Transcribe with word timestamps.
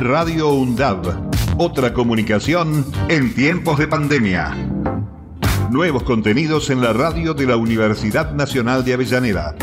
Radio 0.00 0.52
UNDAB. 0.52 1.30
Otra 1.56 1.94
comunicación 1.94 2.84
en 3.08 3.32
tiempos 3.32 3.78
de 3.78 3.86
pandemia. 3.86 4.52
Nuevos 5.70 6.02
contenidos 6.02 6.68
en 6.70 6.80
la 6.80 6.92
radio 6.92 7.32
de 7.32 7.46
la 7.46 7.56
Universidad 7.56 8.32
Nacional 8.34 8.84
de 8.84 8.94
Avellaneda. 8.94 9.54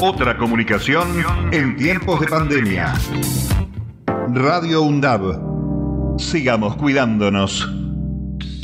Otra 0.00 0.38
comunicación 0.38 1.08
en 1.50 1.76
tiempos 1.76 2.20
de 2.20 2.28
pandemia. 2.28 2.94
Radio 4.32 4.82
UNDAB. 4.82 6.20
Sigamos 6.20 6.76
cuidándonos. 6.76 7.68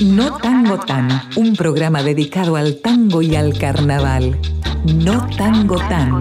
No 0.01 0.39
Tango 0.39 0.79
Tan, 0.79 1.09
un 1.35 1.57
programa 1.57 2.05
dedicado 2.05 2.55
al 2.55 2.81
tango 2.81 3.21
y 3.21 3.35
al 3.35 3.59
carnaval. 3.59 4.39
No 4.95 5.27
Tango 5.37 5.77
Tan, 5.77 6.21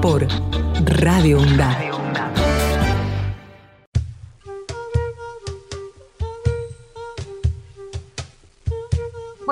por 0.00 0.26
Radio 0.84 1.40
UNDAB. 1.40 1.87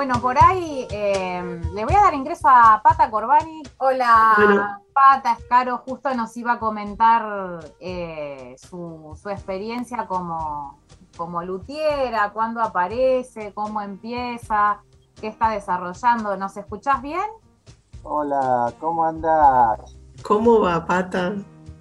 Bueno, 0.07 0.21
por 0.21 0.41
ahí 0.41 0.87
eh, 0.89 1.61
le 1.73 1.83
voy 1.83 1.93
a 1.93 2.03
dar 2.03 2.13
ingreso 2.13 2.47
a 2.47 2.79
Pata 2.81 3.11
Corbani. 3.11 3.61
Hola, 3.77 4.79
Pata, 4.93 5.33
Escaro, 5.33 5.79
justo 5.79 6.15
nos 6.15 6.37
iba 6.37 6.53
a 6.53 6.59
comentar 6.59 7.59
eh, 7.81 8.55
su, 8.57 9.19
su 9.21 9.29
experiencia 9.29 10.07
como, 10.07 10.79
como 11.17 11.43
lutiera, 11.43 12.31
cuándo 12.31 12.61
aparece, 12.61 13.51
cómo 13.53 13.81
empieza, 13.81 14.81
qué 15.19 15.27
está 15.27 15.49
desarrollando. 15.49 16.37
¿Nos 16.37 16.55
escuchás 16.55 17.01
bien? 17.01 17.27
Hola, 18.03 18.73
¿cómo 18.79 19.03
andás? 19.03 19.97
¿Cómo 20.23 20.61
va, 20.61 20.85
Pata? 20.85 21.33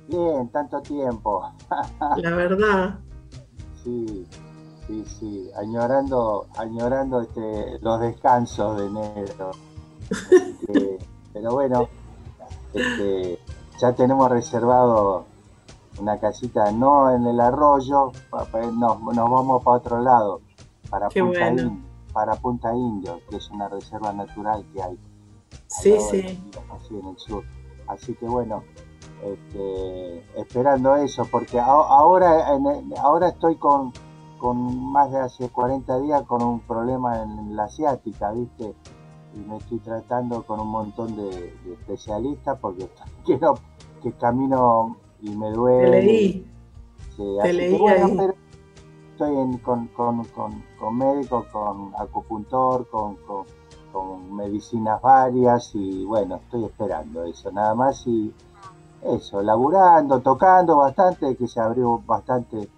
Bien, 0.08 0.48
tanto 0.48 0.82
tiempo. 0.82 1.48
La 2.16 2.30
verdad. 2.30 2.98
Sí, 3.84 4.26
sí, 4.86 5.04
sí, 5.18 5.50
añorando, 5.56 6.46
añorando 6.56 7.20
este, 7.22 7.78
los 7.80 8.00
descansos 8.00 8.78
de 8.78 8.86
enero. 8.86 9.50
Este, 10.10 10.98
pero 11.32 11.52
bueno, 11.52 11.88
este, 12.72 13.38
ya 13.80 13.92
tenemos 13.92 14.30
reservado 14.30 15.24
una 15.98 16.18
casita 16.18 16.70
no 16.72 17.10
en 17.14 17.26
el 17.26 17.40
arroyo, 17.40 18.12
nos, 18.72 19.00
nos 19.00 19.30
vamos 19.30 19.64
para 19.64 19.76
otro 19.76 20.00
lado, 20.00 20.40
para 20.90 21.08
Punta, 21.08 21.48
Indio, 21.48 21.78
para 22.12 22.34
Punta 22.36 22.74
Indio, 22.74 23.20
que 23.28 23.36
es 23.36 23.50
una 23.50 23.68
reserva 23.68 24.12
natural 24.12 24.64
que 24.72 24.82
hay. 24.82 24.98
Sí, 25.68 25.96
sí. 25.98 26.38
Así 26.70 26.98
en 26.98 27.06
el 27.06 27.18
sur. 27.18 27.44
Así 27.86 28.14
que 28.14 28.26
bueno, 28.26 28.62
este, 29.22 30.40
esperando 30.40 30.96
eso, 30.96 31.26
porque 31.30 31.58
ahora, 31.58 32.46
ahora 33.00 33.28
estoy 33.28 33.56
con, 33.56 33.92
con 34.46 34.92
más 34.92 35.10
de 35.10 35.18
hace 35.18 35.48
40 35.48 35.98
días 36.02 36.22
con 36.22 36.40
un 36.40 36.60
problema 36.60 37.20
en 37.20 37.56
la 37.56 37.64
asiática, 37.64 38.30
¿viste? 38.30 38.76
Y 39.34 39.40
me 39.40 39.56
estoy 39.56 39.80
tratando 39.80 40.44
con 40.44 40.60
un 40.60 40.68
montón 40.68 41.16
de, 41.16 41.52
de 41.64 41.72
especialistas 41.72 42.56
porque 42.60 42.88
quiero 43.24 43.56
que 44.00 44.12
camino 44.12 44.98
y 45.20 45.30
me 45.30 45.50
duele. 45.50 45.90
Te 45.90 46.02
leí. 46.06 46.46
Te 47.42 47.52
leí 47.52 47.76
bueno, 47.76 48.34
estoy 49.10 49.58
con, 49.62 49.88
con, 49.88 50.24
con, 50.26 50.62
con, 50.78 50.96
médicos, 50.96 51.46
con 51.46 51.92
acupuntor, 51.98 52.88
con, 52.88 53.16
con, 53.16 54.32
medicinas 54.32 55.02
varias 55.02 55.74
y 55.74 56.04
bueno, 56.04 56.36
estoy 56.36 56.66
esperando 56.66 57.24
eso, 57.24 57.50
nada 57.50 57.74
más 57.74 58.06
y 58.06 58.32
eso, 59.02 59.42
laburando, 59.42 60.20
tocando 60.20 60.76
bastante, 60.76 61.34
que 61.34 61.48
se 61.48 61.58
abrió 61.58 62.00
bastante, 62.06 62.68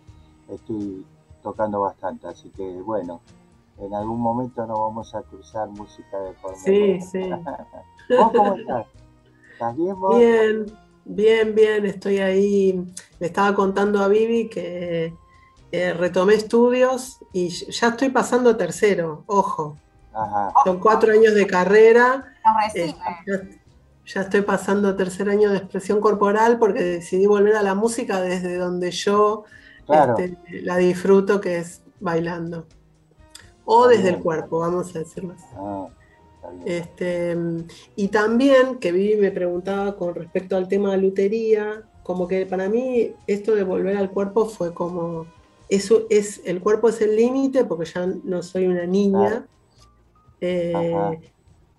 estoy 0.48 1.04
tocando 1.42 1.80
bastante, 1.80 2.26
así 2.26 2.50
que 2.50 2.80
bueno, 2.82 3.20
en 3.78 3.94
algún 3.94 4.20
momento 4.20 4.66
nos 4.66 4.78
vamos 4.78 5.14
a 5.14 5.22
cruzar 5.22 5.68
música 5.68 6.18
de 6.20 6.34
forma. 6.34 6.58
Sí, 6.58 7.00
sí. 7.00 7.20
¿Vos 8.16 8.32
cómo 8.34 8.54
estás? 8.54 8.86
¿Estás 9.52 9.76
bien 9.76 10.00
vos? 10.00 10.18
Bien. 10.18 10.88
Bien, 11.10 11.54
bien, 11.54 11.86
estoy 11.86 12.18
ahí. 12.18 12.84
Le 13.18 13.26
estaba 13.26 13.54
contando 13.54 14.02
a 14.02 14.08
Vivi 14.08 14.50
que 14.50 15.14
eh, 15.72 15.92
retomé 15.94 16.34
estudios 16.34 17.18
y 17.32 17.48
ya 17.48 17.88
estoy 17.88 18.10
pasando 18.10 18.56
tercero, 18.56 19.24
ojo. 19.26 19.78
Son 20.64 20.78
cuatro 20.80 21.12
años 21.12 21.34
de 21.34 21.46
carrera. 21.46 22.34
Eh, 22.74 22.94
ya, 24.04 24.20
estoy 24.20 24.42
pasando 24.42 24.96
tercer 24.96 25.30
año 25.30 25.50
de 25.50 25.58
expresión 25.58 26.00
corporal 26.00 26.58
porque 26.58 26.82
decidí 26.82 27.26
volver 27.26 27.56
a 27.56 27.62
la 27.62 27.74
música 27.74 28.20
desde 28.20 28.56
donde 28.56 28.90
yo 28.90 29.44
este, 29.88 30.38
la 30.62 30.76
disfruto, 30.76 31.40
que 31.40 31.58
es 31.58 31.82
bailando. 32.00 32.66
O 33.64 33.86
desde 33.86 34.10
el 34.10 34.18
cuerpo, 34.18 34.60
vamos 34.60 34.94
a 34.94 35.00
decirlo 35.00 35.34
así. 35.34 35.46
Ah. 35.56 35.88
Este, 36.64 37.36
y 37.96 38.08
también, 38.08 38.76
que 38.78 38.92
Vivi 38.92 39.20
me 39.20 39.30
preguntaba 39.30 39.96
con 39.96 40.14
respecto 40.14 40.56
al 40.56 40.68
tema 40.68 40.92
de 40.92 40.98
lutería, 40.98 41.82
como 42.02 42.26
que 42.26 42.46
para 42.46 42.68
mí 42.68 43.12
esto 43.26 43.54
de 43.54 43.64
volver 43.64 43.96
al 43.96 44.10
cuerpo 44.10 44.46
fue 44.46 44.72
como, 44.72 45.26
eso 45.68 46.06
es, 46.08 46.40
el 46.44 46.60
cuerpo 46.60 46.88
es 46.88 47.02
el 47.02 47.16
límite 47.16 47.64
porque 47.64 47.84
ya 47.84 48.06
no 48.24 48.42
soy 48.42 48.66
una 48.66 48.86
niña. 48.86 49.46
Eh, 50.40 51.20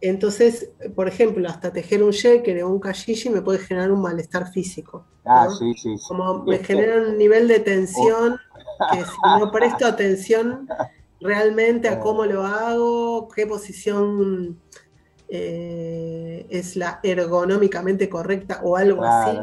entonces, 0.02 0.72
por 0.96 1.08
ejemplo, 1.08 1.48
hasta 1.50 1.74
tejer 1.74 2.04
un 2.04 2.12
shaker 2.12 2.64
o 2.64 2.70
un 2.70 2.80
kashishi 2.80 3.30
me 3.30 3.42
puede 3.42 3.60
generar 3.60 3.92
un 3.92 4.02
malestar 4.02 4.52
físico. 4.52 5.06
Ah, 5.26 5.48
sí, 5.58 5.74
sí, 5.76 5.96
Como 6.08 6.44
me 6.44 6.60
genera 6.60 7.02
un 7.02 7.18
nivel 7.18 7.48
de 7.48 7.60
tensión 7.60 8.40
que 8.92 9.04
si 9.04 9.18
no 9.40 9.52
presto 9.52 9.86
atención 9.86 10.68
realmente 11.20 11.90
a 11.90 12.00
cómo 12.00 12.26
lo 12.26 12.46
hago, 12.46 13.28
qué 13.30 13.46
posición 13.46 14.60
eh, 15.32 16.48
es 16.50 16.76
la 16.76 17.00
ergonómicamente 17.04 18.10
correcta 18.10 18.62
o 18.64 18.76
algo 18.76 19.04
así, 19.04 19.38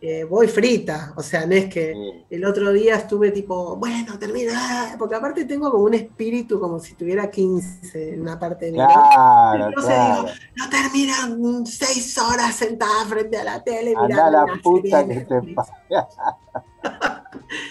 eh, 0.00 0.24
voy 0.24 0.48
frita. 0.48 1.14
O 1.16 1.22
sea, 1.22 1.46
no 1.46 1.54
es 1.54 1.72
que 1.72 2.24
el 2.28 2.44
otro 2.44 2.72
día 2.72 2.96
estuve 2.96 3.30
tipo, 3.30 3.76
bueno, 3.76 4.18
termina, 4.18 4.96
porque 4.98 5.14
aparte 5.14 5.44
tengo 5.44 5.70
como 5.70 5.84
un 5.84 5.94
espíritu 5.94 6.58
como 6.58 6.80
si 6.80 6.94
tuviera 6.94 7.30
15 7.30 8.14
en 8.14 8.22
una 8.22 8.40
parte 8.40 8.66
de 8.66 8.72
mi 8.72 8.78
vida. 8.78 9.68
Entonces 9.68 9.94
digo, 9.94 10.26
no 10.56 10.68
terminan 10.68 11.66
seis 11.66 12.18
horas 12.18 12.56
sentada 12.56 13.04
frente 13.04 13.38
a 13.38 13.44
la 13.44 13.62
tele 13.62 13.94
mirando. 13.94 14.30
la 14.32 14.46
puta 14.60 15.06
que 15.06 15.20
te 15.20 15.54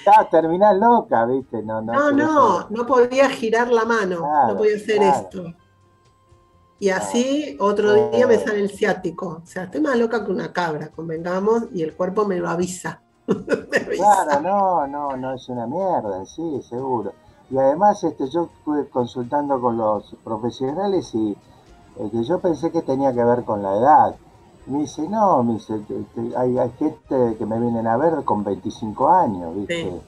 Ya, 0.05 0.29
terminás 0.29 0.77
loca, 0.77 1.25
¿viste? 1.25 1.61
No, 1.61 1.81
no, 1.81 2.11
no, 2.11 2.69
no, 2.69 2.85
podía 2.85 3.29
girar 3.29 3.69
la 3.69 3.83
mano, 3.83 4.21
no 4.47 4.57
podía 4.57 4.77
hacer 4.77 5.01
esto. 5.01 5.53
Y 6.79 6.89
así 6.89 7.57
otro 7.59 8.09
día 8.11 8.25
me 8.25 8.37
sale 8.37 8.61
el 8.61 8.69
ciático. 8.69 9.41
O 9.43 9.45
sea, 9.45 9.63
estoy 9.63 9.81
más 9.81 9.97
loca 9.97 10.25
que 10.25 10.31
una 10.31 10.53
cabra, 10.53 10.89
convengamos, 10.89 11.63
y 11.73 11.83
el 11.83 11.93
cuerpo 11.93 12.25
me 12.25 12.37
lo 12.37 12.49
avisa. 12.49 13.01
Claro, 13.25 14.41
no, 14.41 14.87
no, 14.87 15.17
no 15.17 15.33
es 15.33 15.47
una 15.49 15.67
mierda, 15.67 16.25
sí, 16.25 16.61
seguro. 16.67 17.13
Y 17.51 17.57
además 17.57 18.03
este, 18.03 18.27
yo 18.29 18.49
estuve 18.57 18.87
consultando 18.89 19.59
con 19.59 19.77
los 19.77 20.15
profesionales 20.23 21.13
y 21.13 21.31
eh, 21.31 22.09
que 22.11 22.23
yo 22.23 22.39
pensé 22.39 22.71
que 22.71 22.81
tenía 22.81 23.13
que 23.13 23.23
ver 23.23 23.43
con 23.43 23.61
la 23.61 23.75
edad. 23.75 24.15
Me 24.67 24.79
dice, 24.79 25.07
no, 25.07 25.43
me 25.43 25.53
dice, 25.53 25.81
hay, 26.37 26.57
hay, 26.57 26.71
gente 26.77 27.35
que 27.37 27.45
me 27.45 27.59
vienen 27.59 27.87
a 27.87 27.97
ver 27.97 28.23
con 28.23 28.43
25 28.43 29.09
años, 29.09 29.55
¿viste? 29.55 30.01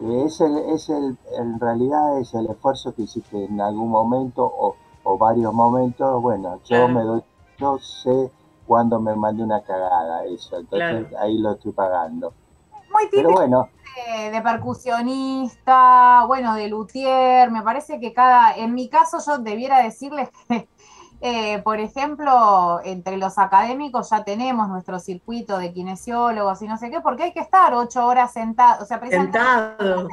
Es, 0.00 0.40
el, 0.40 0.58
es 0.58 0.88
el, 0.88 1.16
en 1.38 1.60
realidad 1.60 2.18
es 2.18 2.34
el 2.34 2.48
esfuerzo 2.48 2.92
que 2.94 3.02
hiciste 3.02 3.44
en 3.44 3.60
algún 3.60 3.88
momento 3.88 4.44
o, 4.44 4.74
o 5.04 5.18
varios 5.18 5.52
momentos. 5.52 6.20
Bueno, 6.22 6.60
yo 6.64 6.88
me 6.88 7.02
doy, 7.02 7.22
yo 7.58 7.78
sé 7.78 8.30
cuándo 8.66 9.00
me 9.00 9.14
mandé 9.14 9.42
una 9.42 9.62
cagada, 9.62 10.24
eso, 10.24 10.58
entonces 10.58 11.06
ahí 11.18 11.38
lo 11.38 11.52
estoy 11.52 11.72
pagando. 11.72 12.32
Muy 12.92 13.04
típico 13.04 13.28
Pero 13.28 13.32
bueno, 13.32 13.68
de, 14.18 14.30
de, 14.30 14.42
percusionista, 14.42 16.24
bueno, 16.26 16.54
de 16.54 16.68
luthier, 16.68 17.50
me 17.50 17.62
parece 17.62 17.98
que 18.00 18.12
cada, 18.12 18.54
en 18.54 18.74
mi 18.74 18.88
caso 18.88 19.18
yo 19.24 19.38
debiera 19.38 19.82
decirles 19.82 20.28
que 20.48 20.68
eh, 21.24 21.62
por 21.62 21.78
ejemplo, 21.78 22.80
entre 22.82 23.16
los 23.16 23.38
académicos 23.38 24.10
ya 24.10 24.24
tenemos 24.24 24.68
nuestro 24.68 24.98
circuito 24.98 25.56
de 25.56 25.72
kinesiólogos 25.72 26.60
y 26.62 26.66
no 26.66 26.76
sé 26.76 26.90
qué, 26.90 27.00
porque 27.00 27.22
hay 27.22 27.32
que 27.32 27.38
estar 27.38 27.72
ocho 27.74 28.04
horas 28.04 28.32
sentado, 28.32 28.82
o 28.82 28.86
sea, 28.86 29.00
sentado. 29.08 30.08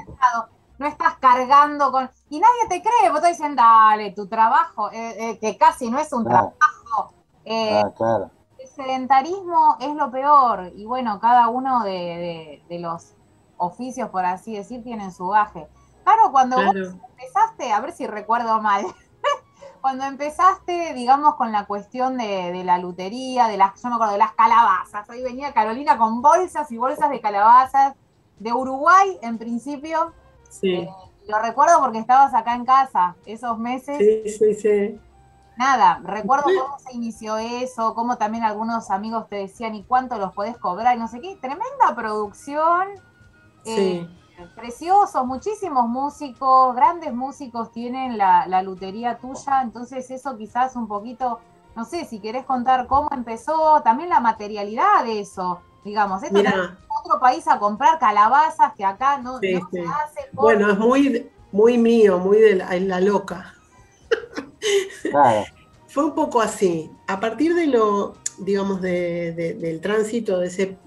No 0.79 0.87
estás 0.87 1.17
cargando 1.19 1.91
con... 1.91 2.09
Y 2.29 2.39
nadie 2.39 2.67
te 2.69 2.81
cree, 2.81 3.11
vos 3.11 3.21
te 3.21 3.27
dicen, 3.27 3.55
dale, 3.55 4.11
tu 4.11 4.27
trabajo, 4.27 4.89
eh, 4.91 5.15
eh, 5.31 5.39
que 5.39 5.57
casi 5.57 5.91
no 5.91 5.99
es 5.99 6.11
un 6.13 6.23
trabajo. 6.23 7.13
Ah, 7.47 8.29
el 8.57 8.67
sedentarismo 8.67 9.77
es 9.79 9.93
lo 9.93 10.09
peor, 10.09 10.71
y 10.75 10.85
bueno, 10.85 11.19
cada 11.19 11.49
uno 11.49 11.83
de, 11.83 12.63
los 12.69 13.13
oficios, 13.57 14.09
por 14.09 14.25
así 14.25 14.55
decir, 14.55 14.83
tienen 14.83 15.11
su 15.11 15.27
baje. 15.27 15.67
Claro, 16.03 16.31
cuando 16.31 16.55
vos 16.55 16.75
empezaste, 16.75 17.73
a 17.73 17.79
ver 17.81 17.91
si 17.91 18.07
recuerdo 18.07 18.61
mal, 18.61 18.85
cuando 19.81 20.05
empezaste, 20.05 20.93
digamos, 20.93 21.35
con 21.35 21.51
la 21.51 21.65
cuestión 21.65 22.17
de, 22.17 22.63
la 22.63 22.77
lutería, 22.77 23.47
de 23.47 23.57
las, 23.57 23.81
yo 23.81 23.89
me 23.89 23.95
acuerdo 23.95 24.13
de 24.13 24.19
las 24.19 24.33
calabazas, 24.33 25.09
ahí 25.09 25.23
venía 25.23 25.53
Carolina 25.53 25.97
con 25.97 26.21
bolsas 26.21 26.71
y 26.71 26.77
bolsas 26.77 27.09
de 27.09 27.19
calabazas, 27.19 27.95
de 28.39 28.53
Uruguay, 28.53 29.19
en 29.21 29.37
principio. 29.37 30.13
Sí. 30.49 30.73
Eh, 30.73 30.89
lo 31.27 31.39
recuerdo 31.39 31.79
porque 31.79 31.99
estabas 31.99 32.33
acá 32.33 32.55
en 32.55 32.65
casa 32.65 33.15
esos 33.25 33.57
meses. 33.57 33.97
Sí, 33.97 34.29
sí, 34.29 34.53
sí. 34.55 34.99
Nada, 35.57 35.99
recuerdo 36.03 36.45
cómo 36.45 36.79
se 36.79 36.95
inició 36.95 37.37
eso, 37.37 37.93
cómo 37.93 38.17
también 38.17 38.43
algunos 38.43 38.89
amigos 38.91 39.27
te 39.27 39.35
decían 39.35 39.75
y 39.75 39.83
cuánto 39.83 40.17
los 40.17 40.33
podés 40.33 40.57
cobrar 40.57 40.95
y 40.95 40.99
no 40.99 41.07
sé 41.07 41.19
qué. 41.19 41.35
Tremenda 41.35 41.93
producción. 41.95 42.87
Eh, 43.65 44.07
sí. 44.35 44.43
precioso, 44.55 45.25
muchísimos 45.25 45.87
músicos, 45.87 46.73
grandes 46.75 47.13
músicos 47.13 47.71
tienen 47.73 48.17
la, 48.17 48.47
la 48.47 48.63
lutería 48.63 49.17
tuya, 49.17 49.61
entonces 49.61 50.09
eso 50.11 50.37
quizás 50.37 50.77
un 50.77 50.87
poquito, 50.87 51.41
no 51.75 51.83
sé, 51.83 52.05
si 52.05 52.21
querés 52.21 52.45
contar 52.45 52.87
cómo 52.87 53.09
empezó, 53.11 53.81
también 53.81 54.09
la 54.09 54.21
materialidad 54.21 55.03
de 55.03 55.19
eso 55.19 55.59
digamos. 55.83 56.23
Esto 56.23 56.39
otro 56.99 57.19
país 57.19 57.47
a 57.47 57.59
comprar 57.59 57.99
calabazas 57.99 58.73
que 58.75 58.85
acá 58.85 59.17
no, 59.19 59.39
se 59.39 59.55
hace. 59.55 60.29
Bueno, 60.33 60.71
es 60.71 60.77
muy, 60.77 61.29
muy 61.51 61.77
mío, 61.77 62.19
muy 62.19 62.37
de 62.37 62.55
la, 62.55 62.99
loca. 62.99 63.53
Fue 65.87 66.05
un 66.05 66.13
poco 66.13 66.41
así. 66.41 66.91
A 67.07 67.19
partir 67.19 67.55
de 67.55 67.67
lo, 67.67 68.15
digamos, 68.37 68.81
del 68.81 69.79
tránsito, 69.81 70.39
de 70.39 70.47
ese 70.47 70.77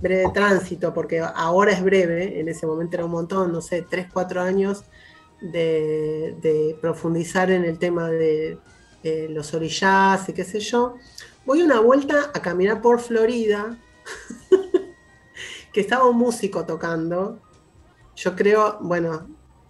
breve 0.00 0.30
tránsito, 0.32 0.92
porque 0.94 1.20
ahora 1.20 1.72
es 1.72 1.82
breve, 1.82 2.40
en 2.40 2.48
ese 2.48 2.66
momento 2.66 2.96
era 2.96 3.04
un 3.04 3.12
montón, 3.12 3.52
no 3.52 3.60
sé, 3.60 3.84
tres, 3.88 4.06
cuatro 4.12 4.40
años 4.40 4.84
de, 5.40 6.76
profundizar 6.80 7.50
en 7.50 7.64
el 7.64 7.78
tema 7.78 8.08
de, 8.08 8.58
los 9.30 9.54
orillas 9.54 10.28
y 10.28 10.32
qué 10.32 10.44
sé 10.44 10.60
yo. 10.60 10.96
Voy 11.46 11.62
una 11.62 11.80
vuelta 11.80 12.30
a 12.34 12.42
caminar 12.42 12.82
por 12.82 13.00
Florida 13.00 13.78
que 15.72 15.80
estaba 15.80 16.06
un 16.06 16.18
músico 16.18 16.64
tocando. 16.64 17.40
Yo 18.16 18.36
creo, 18.36 18.78
bueno, 18.80 19.28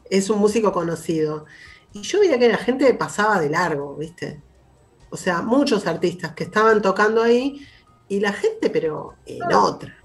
es 0.08 0.30
un 0.30 0.38
músico 0.38 0.72
conocido. 0.72 1.46
Y 1.92 2.02
yo 2.02 2.20
veía 2.20 2.38
que 2.38 2.48
la 2.48 2.58
gente 2.58 2.92
pasaba 2.94 3.40
de 3.40 3.50
largo, 3.50 3.96
¿viste? 3.96 4.42
O 5.10 5.16
sea, 5.16 5.42
muchos 5.42 5.86
artistas 5.86 6.34
que 6.34 6.44
estaban 6.44 6.80
tocando 6.82 7.22
ahí 7.22 7.66
y 8.08 8.20
la 8.20 8.32
gente, 8.32 8.70
pero 8.70 9.14
en 9.26 9.52
otra. 9.52 9.96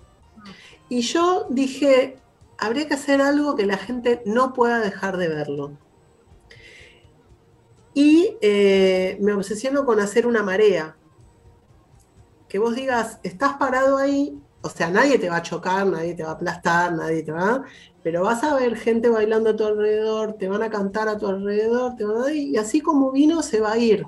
Y 0.90 1.02
yo 1.02 1.48
dije, 1.50 2.18
habría 2.58 2.88
que 2.88 2.96
hacer 2.96 3.22
algo 3.22 3.56
que 3.56 3.66
la 3.66 3.78
gente 3.78 4.22
no 4.26 4.54
pueda 4.54 4.80
dejar 4.80 5.18
de 5.18 5.28
verlo. 5.28 5.78
Y 7.94 8.38
eh, 8.42 9.18
me 9.22 9.34
obsesiono 9.34 9.86
con 9.86 10.00
hacer 10.00 10.28
una 10.28 10.44
marea. 10.44 10.98
Que 12.50 12.60
vos 12.60 12.76
digas, 12.76 13.20
estás 13.24 13.54
parado 13.58 13.98
ahí 13.98 14.40
o 14.66 14.70
sea, 14.70 14.90
nadie 14.90 15.20
te 15.20 15.30
va 15.30 15.38
a 15.38 15.42
chocar, 15.44 15.86
nadie 15.86 16.16
te 16.16 16.24
va 16.24 16.32
a 16.32 16.34
aplastar, 16.34 16.92
nadie 16.92 17.22
te 17.22 17.32
va, 17.32 17.64
pero 18.02 18.24
vas 18.24 18.44
a 18.44 18.56
ver 18.56 18.76
gente 18.76 19.10
bailando 19.10 19.52
a 19.52 19.56
tu 19.56 19.64
alrededor, 19.64 20.34
te 20.34 20.50
van 20.50 20.64
a 20.64 20.72
cantar 20.72 21.08
a 21.08 21.20
tu 21.20 21.28
alrededor, 21.28 21.96
te 21.96 22.04
van 22.04 22.24
a, 22.24 22.34
y 22.34 22.58
así 22.58 22.82
como 22.82 23.12
vino 23.12 23.44
se 23.44 23.60
va 23.60 23.74
a 23.74 23.78
ir. 23.78 24.04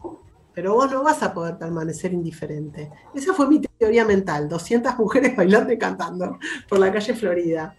Pero 0.55 0.73
vos 0.73 0.89
no 0.89 1.03
vas 1.03 1.21
a 1.21 1.31
poder 1.31 1.59
permanecer 1.59 2.11
indiferente. 2.11 2.89
Esa 3.13 3.35
fue 3.35 3.47
mi 3.47 3.61
teoría 3.61 4.03
mental, 4.03 4.49
200 4.49 4.97
mujeres 4.97 5.35
bailando 5.37 5.71
y 5.71 5.77
cantando 5.77 6.39
por 6.67 6.79
la 6.79 6.91
calle 6.91 7.13
Florida. 7.13 7.75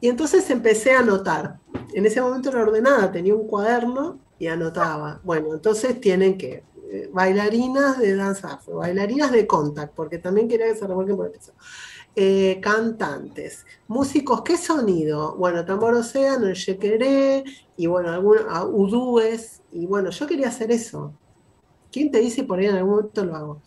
Y 0.00 0.06
entonces 0.08 0.48
empecé 0.50 0.92
a 0.92 1.00
anotar. 1.00 1.58
En 1.94 2.06
ese 2.06 2.20
momento 2.20 2.50
era 2.50 2.62
ordenada, 2.62 3.10
tenía 3.10 3.34
un 3.34 3.48
cuaderno 3.48 4.20
y 4.38 4.46
anotaba. 4.46 5.20
Bueno, 5.24 5.54
entonces 5.54 6.00
tienen 6.00 6.38
que 6.38 6.62
eh, 6.88 7.10
bailarinas 7.12 7.98
de 7.98 8.14
danza 8.14 8.54
afro, 8.54 8.76
bailarinas 8.76 9.32
de 9.32 9.46
contact, 9.46 9.94
porque 9.94 10.18
también 10.18 10.48
quería 10.48 10.66
que 10.66 10.76
se 10.76 10.86
revuelquen 10.86 11.16
por 11.16 11.26
el 11.26 11.32
piso. 11.32 11.52
Eh, 12.14 12.60
cantantes, 12.62 13.66
músicos, 13.88 14.42
¿qué 14.42 14.56
sonido? 14.56 15.36
Bueno, 15.36 15.64
tambor 15.64 15.94
océano, 15.94 16.46
el 16.46 16.54
yequeré, 16.54 17.44
y 17.76 17.86
bueno, 17.86 18.10
algunos 18.10 18.44
udúes, 18.72 19.62
y 19.72 19.86
bueno, 19.86 20.10
yo 20.10 20.26
quería 20.26 20.48
hacer 20.48 20.70
eso. 20.70 21.12
¿Quién 21.90 22.10
te 22.10 22.20
dice 22.20 22.44
por 22.44 22.58
ahí 22.58 22.66
en 22.66 22.76
algún 22.76 22.96
momento 22.96 23.24
lo 23.24 23.36
hago? 23.36 23.62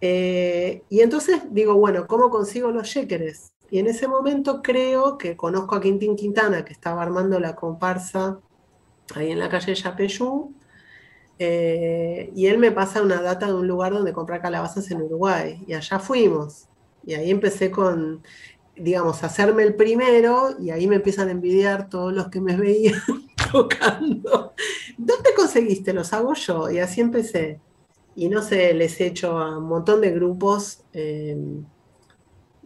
Eh, 0.00 0.82
y 0.88 1.00
entonces 1.00 1.42
digo, 1.50 1.74
bueno, 1.74 2.06
¿cómo 2.06 2.30
consigo 2.30 2.70
los 2.70 2.94
yequeres? 2.94 3.52
Y 3.70 3.78
en 3.78 3.86
ese 3.86 4.08
momento 4.08 4.62
creo 4.62 5.18
que 5.18 5.36
conozco 5.36 5.74
a 5.74 5.80
Quintín 5.80 6.16
Quintana, 6.16 6.64
que 6.64 6.72
estaba 6.72 7.02
armando 7.02 7.38
la 7.38 7.54
comparsa 7.56 8.40
ahí 9.14 9.30
en 9.30 9.38
la 9.38 9.48
calle 9.48 9.74
Yapeyú, 9.74 10.54
eh, 11.42 12.30
y 12.36 12.46
él 12.48 12.58
me 12.58 12.70
pasa 12.70 13.00
una 13.02 13.22
data 13.22 13.46
de 13.46 13.54
un 13.54 13.66
lugar 13.66 13.94
donde 13.94 14.12
comprar 14.12 14.42
calabazas 14.42 14.90
en 14.90 15.00
Uruguay. 15.00 15.64
Y 15.66 15.72
allá 15.72 15.98
fuimos. 15.98 16.68
Y 17.02 17.14
ahí 17.14 17.30
empecé 17.30 17.70
con, 17.70 18.22
digamos, 18.76 19.24
hacerme 19.24 19.62
el 19.62 19.74
primero 19.74 20.50
y 20.60 20.70
ahí 20.70 20.86
me 20.86 20.96
empiezan 20.96 21.28
a 21.28 21.30
envidiar 21.30 21.88
todos 21.88 22.12
los 22.12 22.28
que 22.28 22.42
me 22.42 22.56
veían 22.58 23.00
tocando. 23.50 24.52
¿Dónde 24.98 25.30
conseguiste? 25.34 25.94
Los 25.94 26.12
hago 26.12 26.34
yo. 26.34 26.70
Y 26.70 26.78
así 26.78 27.00
empecé. 27.00 27.58
Y 28.14 28.28
no 28.28 28.42
sé, 28.42 28.74
les 28.74 29.00
he 29.00 29.06
hecho 29.06 29.38
a 29.38 29.56
un 29.58 29.64
montón 29.64 30.02
de 30.02 30.10
grupos. 30.10 30.84
Eh, 30.92 31.34
un 31.34 31.66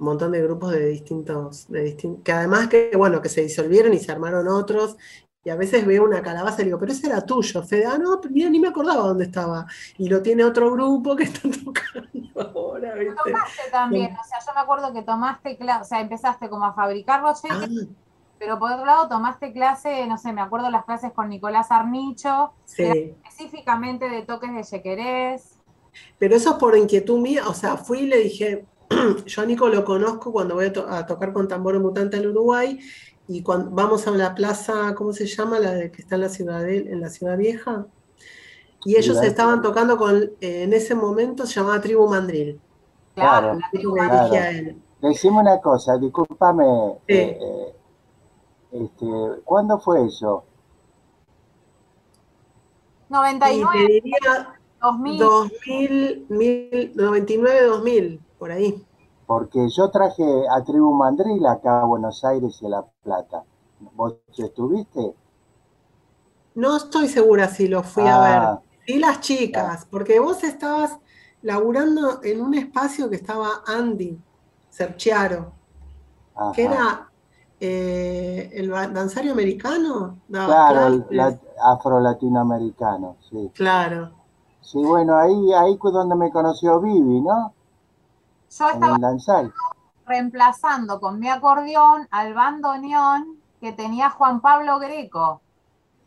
montón 0.04 0.32
de 0.32 0.42
grupos 0.42 0.72
de 0.72 0.88
distintos, 0.88 1.68
de 1.68 1.84
distintos, 1.84 2.24
que 2.24 2.32
además 2.32 2.66
que, 2.66 2.90
bueno, 2.96 3.22
que 3.22 3.28
se 3.28 3.42
disolvieron 3.42 3.94
y 3.94 4.00
se 4.00 4.10
armaron 4.10 4.48
otros, 4.48 4.96
y 5.44 5.50
a 5.50 5.56
veces 5.56 5.86
veo 5.86 6.04
una 6.04 6.22
calabaza 6.22 6.62
y 6.62 6.66
digo, 6.66 6.78
pero 6.78 6.90
ese 6.90 7.06
era 7.06 7.20
tuyo, 7.20 7.62
Fede. 7.62 7.84
Ah, 7.84 7.98
no, 7.98 8.18
mira, 8.30 8.48
ni 8.48 8.58
me 8.58 8.68
acordaba 8.68 9.02
dónde 9.02 9.24
estaba. 9.24 9.66
Y 9.98 10.08
lo 10.08 10.22
tiene 10.22 10.42
otro 10.42 10.70
grupo 10.72 11.14
que 11.14 11.24
está 11.24 11.42
tocando 11.64 12.40
ahora, 12.54 12.94
¿viste? 12.94 13.14
Tomaste 13.22 13.62
también, 13.70 14.16
o 14.16 14.24
sea, 14.24 14.38
yo 14.44 14.54
me 14.54 14.60
acuerdo 14.60 14.92
que 14.94 15.02
tomaste 15.02 15.58
clase, 15.58 15.82
o 15.82 15.84
sea, 15.84 16.00
empezaste 16.00 16.48
como 16.48 16.64
a 16.64 16.72
fabricar 16.72 17.20
rochetes, 17.20 17.58
ah. 17.58 17.94
pero 18.38 18.58
por 18.58 18.72
otro 18.72 18.86
lado 18.86 19.06
tomaste 19.06 19.52
clase, 19.52 20.06
no 20.06 20.16
sé, 20.16 20.32
me 20.32 20.40
acuerdo 20.40 20.70
las 20.70 20.86
clases 20.86 21.12
con 21.12 21.28
Nicolás 21.28 21.70
Arnicho, 21.70 22.54
específicamente 22.66 24.08
de 24.08 24.22
toques 24.22 24.52
de 24.54 24.62
yequerés. 24.62 25.58
Pero 26.18 26.36
eso 26.36 26.52
es 26.52 26.56
por 26.56 26.74
inquietud 26.74 27.20
mía, 27.20 27.42
o 27.46 27.54
sea, 27.54 27.76
fui 27.76 28.00
y 28.00 28.06
le 28.06 28.16
dije, 28.18 28.64
yo 29.26 29.42
a 29.42 29.46
Nico 29.46 29.68
lo 29.68 29.84
conozco 29.84 30.32
cuando 30.32 30.54
voy 30.54 30.66
a, 30.66 31.06
tocar 31.06 31.32
con 31.32 31.48
tambor 31.48 31.78
mutante 31.80 32.16
en 32.16 32.28
Uruguay, 32.28 32.80
y 33.26 33.42
cuando 33.42 33.70
vamos 33.70 34.06
a 34.06 34.10
la 34.10 34.34
plaza, 34.34 34.94
¿cómo 34.94 35.12
se 35.12 35.26
llama? 35.26 35.58
La 35.58 35.72
de, 35.72 35.90
que 35.90 36.02
está 36.02 36.16
en 36.16 36.20
la 36.20 36.28
ciudad 36.28 36.68
en 36.68 37.00
la 37.00 37.08
ciudad 37.08 37.38
vieja. 37.38 37.86
Y 38.84 38.96
ellos 38.96 39.22
estaban 39.22 39.62
tocando 39.62 39.96
con, 39.96 40.22
eh, 40.40 40.62
en 40.62 40.74
ese 40.74 40.94
momento 40.94 41.46
se 41.46 41.54
llamaba 41.54 41.80
Tribu 41.80 42.06
Mandril. 42.06 42.60
Claro, 43.14 43.58
Decime 45.00 45.40
una 45.40 45.58
cosa, 45.60 45.96
discúlpame. 45.96 46.64
Eh, 47.08 47.38
eh, 47.40 47.76
este, 48.72 49.06
¿Cuándo 49.44 49.78
fue 49.78 50.04
eso? 50.06 50.44
99. 53.08 54.02
2000. 54.82 55.18
2000, 55.18 56.92
99, 56.94 57.62
2000, 57.62 58.20
por 58.38 58.50
ahí 58.50 58.84
porque 59.26 59.68
yo 59.68 59.90
traje 59.90 60.24
a 60.50 60.62
Tribu 60.62 60.94
Mandril 60.94 61.44
acá 61.46 61.82
a 61.82 61.84
Buenos 61.84 62.24
Aires 62.24 62.58
y 62.60 62.66
a 62.66 62.68
La 62.68 62.84
Plata. 63.02 63.44
¿Vos 63.94 64.16
estuviste? 64.36 65.14
No 66.54 66.76
estoy 66.76 67.08
segura 67.08 67.48
si 67.48 67.68
lo 67.68 67.82
fui 67.82 68.06
a 68.06 68.20
ver. 68.20 68.36
Ah. 68.36 68.60
Sí 68.86 68.98
las 68.98 69.20
chicas, 69.20 69.86
porque 69.90 70.20
vos 70.20 70.44
estabas 70.44 70.98
laburando 71.42 72.20
en 72.22 72.40
un 72.42 72.54
espacio 72.54 73.08
que 73.08 73.16
estaba 73.16 73.62
Andy 73.66 74.18
Serchiaro, 74.70 75.52
que 76.54 76.64
era 76.64 77.08
eh, 77.60 78.50
el 78.54 78.68
danzario 78.70 79.32
americano. 79.32 80.18
claro, 80.28 81.06
afro-latinoamericano, 81.62 83.16
sí. 83.30 83.50
Claro. 83.54 84.10
Sí, 84.60 84.82
bueno, 84.82 85.16
ahí, 85.16 85.52
ahí 85.52 85.76
fue 85.78 85.92
donde 85.92 86.14
me 86.14 86.30
conoció 86.30 86.80
Vivi, 86.80 87.20
¿no? 87.20 87.52
Yo 88.58 88.68
estaba 88.68 88.98
reemplazando 90.06 91.00
con 91.00 91.18
mi 91.18 91.28
acordeón 91.28 92.06
al 92.10 92.34
bandoneón 92.34 93.40
que 93.60 93.72
tenía 93.72 94.10
Juan 94.10 94.40
Pablo 94.40 94.78
Greco. 94.78 95.40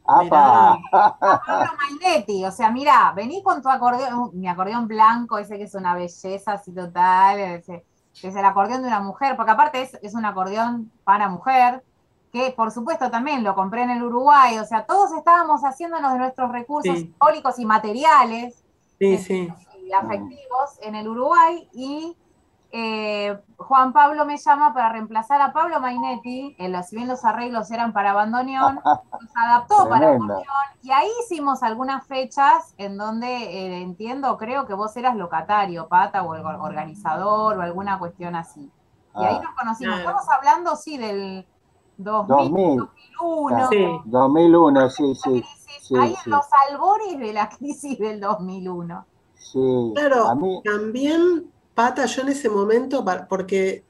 ¡Apa! 0.05 0.77
Pablo 1.45 1.71
Mainetti, 1.77 2.45
o 2.45 2.51
sea, 2.51 2.71
mira, 2.71 3.11
vení 3.13 3.43
con 3.43 3.61
tu 3.61 3.67
acordeón, 3.67 4.29
mi 4.33 4.47
acordeón 4.47 4.87
blanco, 4.87 5.37
ese 5.37 5.57
que 5.57 5.63
es 5.63 5.75
una 5.75 5.93
belleza 5.93 6.53
así 6.53 6.71
total, 6.71 7.39
ese, 7.39 7.83
que 8.21 8.27
es 8.29 8.35
el 8.35 8.45
acordeón 8.45 8.81
de 8.81 8.87
una 8.87 9.01
mujer, 9.01 9.35
porque 9.35 9.51
aparte 9.51 9.81
es, 9.81 9.99
es 10.01 10.13
un 10.13 10.23
acordeón 10.23 10.89
para 11.03 11.27
mujer, 11.27 11.83
que 12.31 12.53
por 12.55 12.71
supuesto 12.71 13.11
también 13.11 13.43
lo 13.43 13.55
compré 13.55 13.83
en 13.83 13.89
el 13.89 14.03
Uruguay, 14.03 14.57
o 14.59 14.65
sea, 14.65 14.85
todos 14.85 15.11
estábamos 15.11 15.61
haciéndonos 15.63 16.13
de 16.13 16.19
nuestros 16.19 16.51
recursos 16.51 16.97
simbólicos 16.97 17.59
y 17.59 17.65
materiales 17.65 18.63
y 18.99 19.91
afectivos 19.91 20.79
en 20.81 20.95
el 20.95 21.07
Uruguay 21.09 21.67
y 21.73 22.15
eh, 22.79 23.35
Juan 23.57 23.91
Pablo 23.91 24.23
me 24.23 24.37
llama 24.37 24.71
para 24.71 24.89
reemplazar 24.89 25.41
a 25.41 25.51
Pablo 25.51 25.79
Mainetti, 25.79 26.55
en 26.59 26.83
si 26.83 26.95
bien 26.95 27.07
los 27.07 27.25
arreglos 27.25 27.71
eran 27.71 27.91
para 27.91 28.13
bandoneón, 28.13 28.75
nos 28.85 29.35
adaptó 29.35 29.89
para 29.89 30.11
bandoneón, 30.11 30.45
y 30.83 30.91
ahí 30.91 31.09
hicimos 31.23 31.63
algunas 31.63 32.05
fechas 32.05 32.75
en 32.77 32.95
donde 32.99 33.27
eh, 33.27 33.81
entiendo, 33.81 34.37
creo 34.37 34.67
que 34.67 34.75
vos 34.75 34.95
eras 34.95 35.15
locatario, 35.15 35.87
pata, 35.87 36.21
o 36.21 36.35
el 36.35 36.45
organizador, 36.45 37.57
o 37.57 37.61
alguna 37.61 37.97
cuestión 37.97 38.35
así. 38.35 38.71
Y 39.15 39.23
ahí 39.23 39.39
ah. 39.39 39.41
nos 39.43 39.55
conocimos. 39.55 39.97
Estamos 39.97 40.29
hablando, 40.29 40.75
sí, 40.75 40.99
del 40.99 41.47
2000, 41.97 42.77
2001. 42.77 43.69
Sí. 43.69 43.87
2001, 44.05 44.89
sí, 44.91 45.15
sí. 45.15 45.43
ahí 45.99 46.15
en 46.25 46.31
los 46.31 46.45
albores 46.69 47.17
de 47.17 47.33
la 47.33 47.49
crisis 47.57 47.97
del 47.97 48.19
2001. 48.19 49.03
Sí. 49.33 49.93
Claro, 49.95 50.25
también, 50.63 51.51
Pata, 51.77 52.07
yo 52.07 52.23
en 52.23 52.29
ese 52.29 52.49
momento, 52.49 53.05
porque 53.29 53.83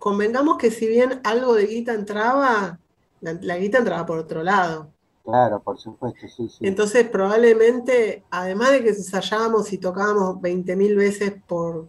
convengamos 0.00 0.58
que 0.58 0.72
si 0.72 0.88
bien 0.88 1.20
algo 1.22 1.54
de 1.54 1.66
guita 1.66 1.94
entraba, 1.94 2.80
la, 3.20 3.56
guita 3.56 3.78
entraba 3.78 4.04
por 4.04 4.18
otro 4.18 4.42
lado. 4.42 4.90
Claro, 5.22 5.62
por 5.62 5.78
supuesto, 5.78 6.26
sí, 6.26 6.48
sí. 6.48 6.66
Entonces, 6.66 7.08
probablemente, 7.08 8.24
además 8.32 8.72
de 8.72 8.82
que 8.82 8.88
ensayábamos 8.88 9.72
y 9.72 9.78
tocábamos 9.78 10.38
20.000 10.42 10.96
veces 10.96 11.34
por. 11.46 11.86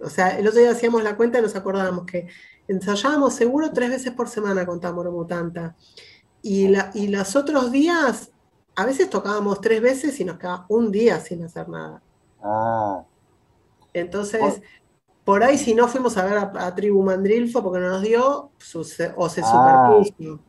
O 0.00 0.08
sea, 0.08 0.38
el 0.38 0.46
otro 0.46 0.60
día 0.60 0.70
hacíamos 0.70 1.02
la 1.02 1.16
cuenta 1.16 1.40
y 1.40 1.42
nos 1.42 1.56
acordábamos 1.56 2.06
que 2.06 2.28
ensayábamos 2.68 3.34
seguro 3.34 3.72
tres 3.72 3.90
veces 3.90 4.12
por 4.12 4.28
semana 4.28 4.64
con 4.64 4.78
Tamoro 4.78 5.10
Mutanta. 5.10 5.74
Y, 6.40 6.68
la, 6.68 6.92
y 6.94 7.08
los 7.08 7.34
otros 7.34 7.72
días, 7.72 8.30
a 8.76 8.86
veces 8.86 9.10
tocábamos 9.10 9.60
tres 9.60 9.82
veces 9.82 10.20
y 10.20 10.24
nos 10.24 10.38
quedaba 10.38 10.66
un 10.68 10.92
día 10.92 11.18
sin 11.18 11.42
hacer 11.42 11.68
nada. 11.68 12.00
Ah. 12.40 13.02
Entonces, 14.00 14.62
por 15.24 15.42
ahí 15.42 15.58
si 15.58 15.74
no 15.74 15.88
fuimos 15.88 16.16
a 16.16 16.24
ver 16.24 16.38
a, 16.38 16.74
Tribu 16.74 17.02
Mandrilfo 17.02 17.62
porque 17.62 17.80
no 17.80 17.90
nos 17.90 18.02
dio, 18.02 18.50
o 19.16 19.28
se 19.28 19.42
ah. 19.44 20.02
superpuso. 20.04 20.42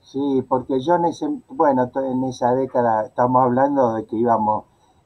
Sí, 0.00 0.44
porque 0.48 0.80
yo 0.80 0.96
en 0.96 1.04
ese, 1.04 1.26
bueno, 1.48 1.90
en 1.94 2.24
esa 2.24 2.52
década 2.54 3.06
estamos 3.06 3.42
hablando 3.44 3.94
de 3.94 4.06
que 4.06 4.16
íbamos 4.16 4.64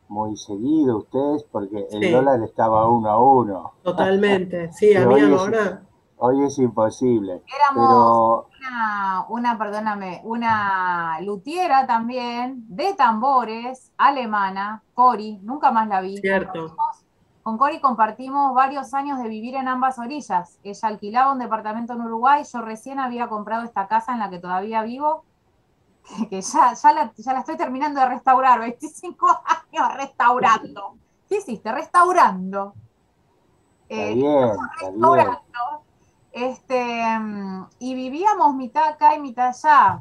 muy 0.08 0.36
seguido 0.36 0.98
ustedes 0.98 1.44
porque 1.44 1.86
el 1.90 2.12
dólar 2.12 2.42
estaba 2.42 2.88
uno 2.88 3.10
a 3.10 3.18
uno. 3.18 3.72
Totalmente, 3.82 4.72
sí, 4.72 4.94
a 4.94 5.06
mí 5.06 5.20
ahora. 5.20 5.82
Hoy 6.16 6.42
es 6.44 6.58
imposible. 6.58 7.42
Éramos 7.54 8.46
una, 8.58 9.26
una, 9.28 9.58
perdóname, 9.58 10.22
una 10.24 11.20
lutiera 11.20 11.86
también 11.86 12.64
de 12.68 12.94
tambores 12.94 13.92
alemana, 13.98 14.82
Cori, 14.94 15.38
nunca 15.42 15.70
más 15.70 15.86
la 15.88 16.00
vi. 16.00 16.16
Cierto. 16.16 16.74
Con 17.44 17.58
Cori 17.58 17.78
compartimos 17.78 18.54
varios 18.54 18.94
años 18.94 19.18
de 19.18 19.28
vivir 19.28 19.54
en 19.54 19.68
ambas 19.68 19.98
orillas. 19.98 20.58
Ella 20.64 20.88
alquilaba 20.88 21.30
un 21.30 21.38
departamento 21.38 21.92
en 21.92 22.00
Uruguay, 22.00 22.42
yo 22.50 22.62
recién 22.62 22.98
había 22.98 23.28
comprado 23.28 23.64
esta 23.64 23.86
casa 23.86 24.14
en 24.14 24.20
la 24.20 24.30
que 24.30 24.38
todavía 24.38 24.82
vivo, 24.82 25.24
que 26.30 26.40
ya, 26.40 26.72
ya, 26.72 26.92
la, 26.94 27.12
ya 27.14 27.32
la 27.34 27.40
estoy 27.40 27.58
terminando 27.58 28.00
de 28.00 28.06
restaurar, 28.06 28.60
25 28.60 29.26
años 29.44 29.94
restaurando. 29.94 30.96
¿Qué 31.28 31.36
hiciste? 31.36 31.70
Restaurando. 31.70 32.72
Eh, 33.90 34.14
bien, 34.14 34.52
restaurando. 34.80 35.84
Este, 36.32 37.04
y 37.78 37.94
vivíamos 37.94 38.54
mitad 38.54 38.88
acá 38.88 39.16
y 39.16 39.20
mitad 39.20 39.48
allá. 39.48 40.00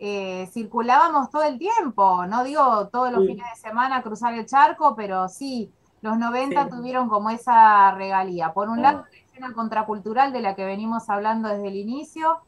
Eh, 0.00 0.48
circulábamos 0.52 1.30
todo 1.30 1.44
el 1.44 1.56
tiempo, 1.56 2.26
no 2.26 2.42
digo 2.42 2.88
todos 2.88 3.12
los 3.12 3.26
fines 3.26 3.46
de 3.48 3.60
semana 3.60 4.02
cruzar 4.02 4.34
el 4.34 4.46
charco, 4.46 4.94
pero 4.96 5.28
sí, 5.28 5.72
los 6.00 6.18
90 6.18 6.68
tuvieron 6.68 7.08
como 7.08 7.30
esa 7.30 7.92
regalía. 7.92 8.52
Por 8.52 8.68
un 8.68 8.82
lado, 8.82 9.04
la 9.10 9.18
escena 9.18 9.52
contracultural 9.52 10.32
de 10.32 10.40
la 10.40 10.54
que 10.54 10.64
venimos 10.64 11.08
hablando 11.10 11.48
desde 11.48 11.68
el 11.68 11.76
inicio, 11.76 12.38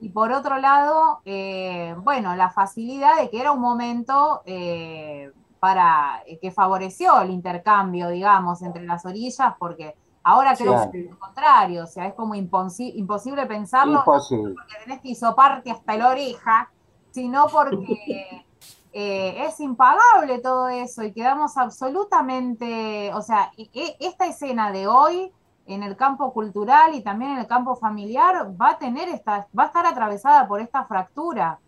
y 0.00 0.08
por 0.08 0.32
otro 0.32 0.58
lado, 0.58 1.20
eh, 1.26 1.94
bueno, 2.02 2.34
la 2.34 2.50
facilidad 2.50 3.20
de 3.20 3.28
que 3.28 3.38
era 3.38 3.52
un 3.52 3.60
momento 3.60 4.40
eh, 4.46 5.30
para 5.60 6.22
eh, 6.26 6.38
que 6.40 6.50
favoreció 6.50 7.20
el 7.20 7.30
intercambio, 7.30 8.08
digamos, 8.08 8.62
entre 8.62 8.82
las 8.84 9.04
orillas, 9.04 9.54
porque 9.58 9.94
ahora 10.22 10.56
creo 10.56 10.90
que 10.90 11.00
es 11.00 11.10
lo 11.10 11.18
contrario, 11.18 11.84
o 11.84 11.86
sea, 11.86 12.06
es 12.06 12.14
como 12.14 12.34
imposible 12.34 13.44
pensarlo, 13.46 13.98
imposible. 13.98 14.54
porque 14.54 14.74
tenés 14.84 15.00
que 15.02 15.08
hisoparte 15.10 15.70
hasta 15.70 15.96
la 15.96 16.08
oreja, 16.08 16.70
sino 17.10 17.46
porque 17.48 18.46
Eh, 18.92 19.44
es 19.46 19.60
impagable 19.60 20.40
todo 20.40 20.68
eso 20.68 21.04
y 21.04 21.12
quedamos 21.12 21.56
absolutamente, 21.56 23.12
o 23.14 23.22
sea, 23.22 23.52
esta 24.00 24.26
escena 24.26 24.72
de 24.72 24.88
hoy 24.88 25.32
en 25.66 25.84
el 25.84 25.96
campo 25.96 26.32
cultural 26.32 26.94
y 26.94 27.02
también 27.02 27.32
en 27.32 27.38
el 27.38 27.46
campo 27.46 27.76
familiar 27.76 28.52
va 28.60 28.70
a 28.70 28.78
tener 28.78 29.08
esta, 29.08 29.46
va 29.56 29.64
a 29.64 29.66
estar 29.66 29.86
atravesada 29.86 30.48
por 30.48 30.60
esta 30.60 30.84
fractura 30.84 31.60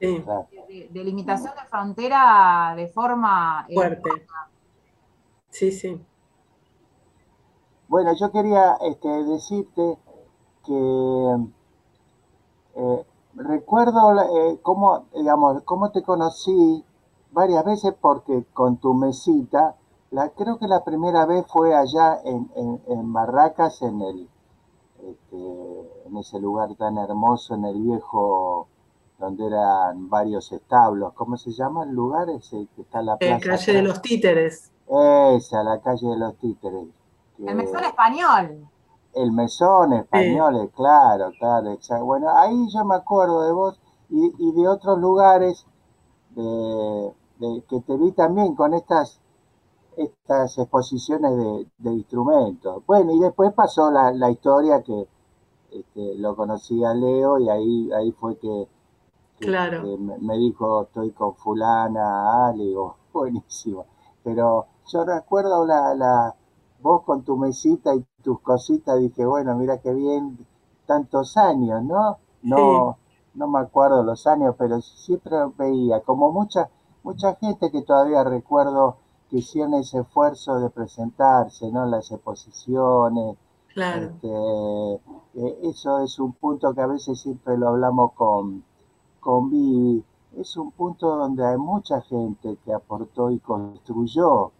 de, 0.00 0.88
limitación 1.04 1.52
de 1.54 1.68
frontera 1.68 2.72
de 2.74 2.88
forma 2.88 3.66
eh, 3.68 3.74
fuerte. 3.74 4.10
sí, 5.50 5.70
sí. 5.70 6.00
Bueno, 7.88 8.14
yo 8.18 8.30
quería 8.30 8.76
este, 8.82 9.08
decirte 9.24 9.98
que 10.64 11.36
eh, 12.76 13.04
recuerdo 13.42 14.20
eh, 14.20 14.58
cómo, 14.62 15.06
digamos, 15.14 15.62
cómo 15.64 15.90
te 15.90 16.02
conocí 16.02 16.84
varias 17.32 17.64
veces 17.64 17.94
porque 18.00 18.44
con 18.52 18.78
tu 18.78 18.94
mesita, 18.94 19.76
la, 20.10 20.30
creo 20.30 20.58
que 20.58 20.66
la 20.66 20.84
primera 20.84 21.26
vez 21.26 21.44
fue 21.48 21.74
allá 21.74 22.20
en, 22.24 22.50
en, 22.86 23.12
Barracas, 23.12 23.82
en 23.82 24.00
el 24.02 24.28
este, 24.98 26.06
en 26.06 26.16
ese 26.16 26.38
lugar 26.40 26.74
tan 26.74 26.98
hermoso, 26.98 27.54
en 27.54 27.64
el 27.64 27.80
viejo, 27.80 28.68
donde 29.18 29.46
eran 29.46 30.08
varios 30.10 30.50
establos. 30.52 31.12
¿Cómo 31.14 31.36
se 31.36 31.52
llama 31.52 31.84
el 31.84 31.90
lugar 31.90 32.28
ese 32.30 32.66
que 32.74 32.82
está 32.82 33.00
en 33.00 33.06
la 33.06 33.16
plaza? 33.16 33.34
La 33.34 33.56
calle 33.56 33.72
de 33.72 33.82
los 33.82 34.02
títeres. 34.02 34.72
Esa, 34.88 35.62
la 35.62 35.80
calle 35.80 36.08
de 36.08 36.18
los 36.18 36.36
títeres. 36.36 36.86
El 37.38 37.54
mesón 37.54 37.84
español. 37.84 38.68
El 39.14 39.32
mesón 39.32 39.92
español, 39.92 40.70
claro, 40.74 41.32
claro, 41.38 41.72
exacto. 41.72 42.04
Bueno, 42.04 42.30
ahí 42.36 42.68
yo 42.72 42.84
me 42.84 42.94
acuerdo 42.94 43.42
de 43.42 43.52
vos 43.52 43.80
y, 44.08 44.52
de 44.52 44.68
otros 44.68 44.98
lugares 44.98 45.66
de, 46.30 47.12
que 47.68 47.80
te 47.80 47.96
vi 47.96 48.12
también 48.12 48.54
con 48.54 48.74
estas 48.74 49.20
estas 49.96 50.58
exposiciones 50.58 51.32
de, 51.78 51.92
instrumentos. 51.92 52.84
Bueno, 52.86 53.12
y 53.12 53.18
después 53.18 53.52
pasó 53.52 53.90
la, 53.90 54.30
historia 54.30 54.82
que 54.82 55.06
este, 55.72 56.14
lo 56.16 56.34
conocí 56.36 56.82
a 56.84 56.94
Leo 56.94 57.38
y 57.38 57.48
ahí, 57.48 57.92
ahí 57.92 58.12
fue 58.12 58.38
que, 58.38 58.68
claro. 59.38 59.82
me, 59.98 60.38
dijo 60.38 60.82
estoy 60.82 61.10
con 61.10 61.34
fulana, 61.34 62.48
Ale, 62.48 62.64
digo, 62.64 62.96
buenísimo. 63.12 63.86
Pero 64.22 64.66
yo 64.86 65.04
recuerdo 65.04 65.66
la, 65.66 65.94
la, 65.94 66.34
vos 66.80 67.02
con 67.02 67.22
tu 67.22 67.36
mesita 67.36 67.94
y 67.94 68.04
tus 68.22 68.40
cositas, 68.40 68.98
dije, 68.98 69.24
bueno, 69.24 69.54
mira 69.56 69.78
qué 69.78 69.92
bien, 69.92 70.38
tantos 70.86 71.36
años, 71.36 71.82
¿no? 71.84 72.18
No, 72.42 72.96
no 73.34 73.48
me 73.48 73.60
acuerdo 73.60 74.02
los 74.02 74.26
años, 74.26 74.54
pero 74.58 74.80
siempre 74.80 75.36
veía, 75.56 76.00
como 76.00 76.32
mucha, 76.32 76.68
mucha 77.02 77.34
gente 77.36 77.70
que 77.70 77.82
todavía 77.82 78.24
recuerdo 78.24 78.96
que 79.28 79.38
hicieron 79.38 79.74
ese 79.74 80.00
esfuerzo 80.00 80.58
de 80.58 80.70
presentarse, 80.70 81.70
¿no? 81.70 81.86
Las 81.86 82.10
exposiciones. 82.10 83.36
Claro. 83.72 84.06
Este, 84.06 84.94
eh, 85.34 85.58
eso 85.62 86.00
es 86.00 86.18
un 86.18 86.32
punto 86.32 86.74
que 86.74 86.80
a 86.80 86.86
veces 86.86 87.20
siempre 87.20 87.56
lo 87.56 87.68
hablamos 87.68 88.12
con, 88.14 88.64
con 89.20 89.50
Vivi. 89.50 90.04
Es 90.36 90.56
un 90.56 90.72
punto 90.72 91.16
donde 91.16 91.46
hay 91.46 91.56
mucha 91.56 92.00
gente 92.02 92.56
que 92.64 92.72
aportó 92.72 93.30
y 93.30 93.38
construyó 93.38 94.50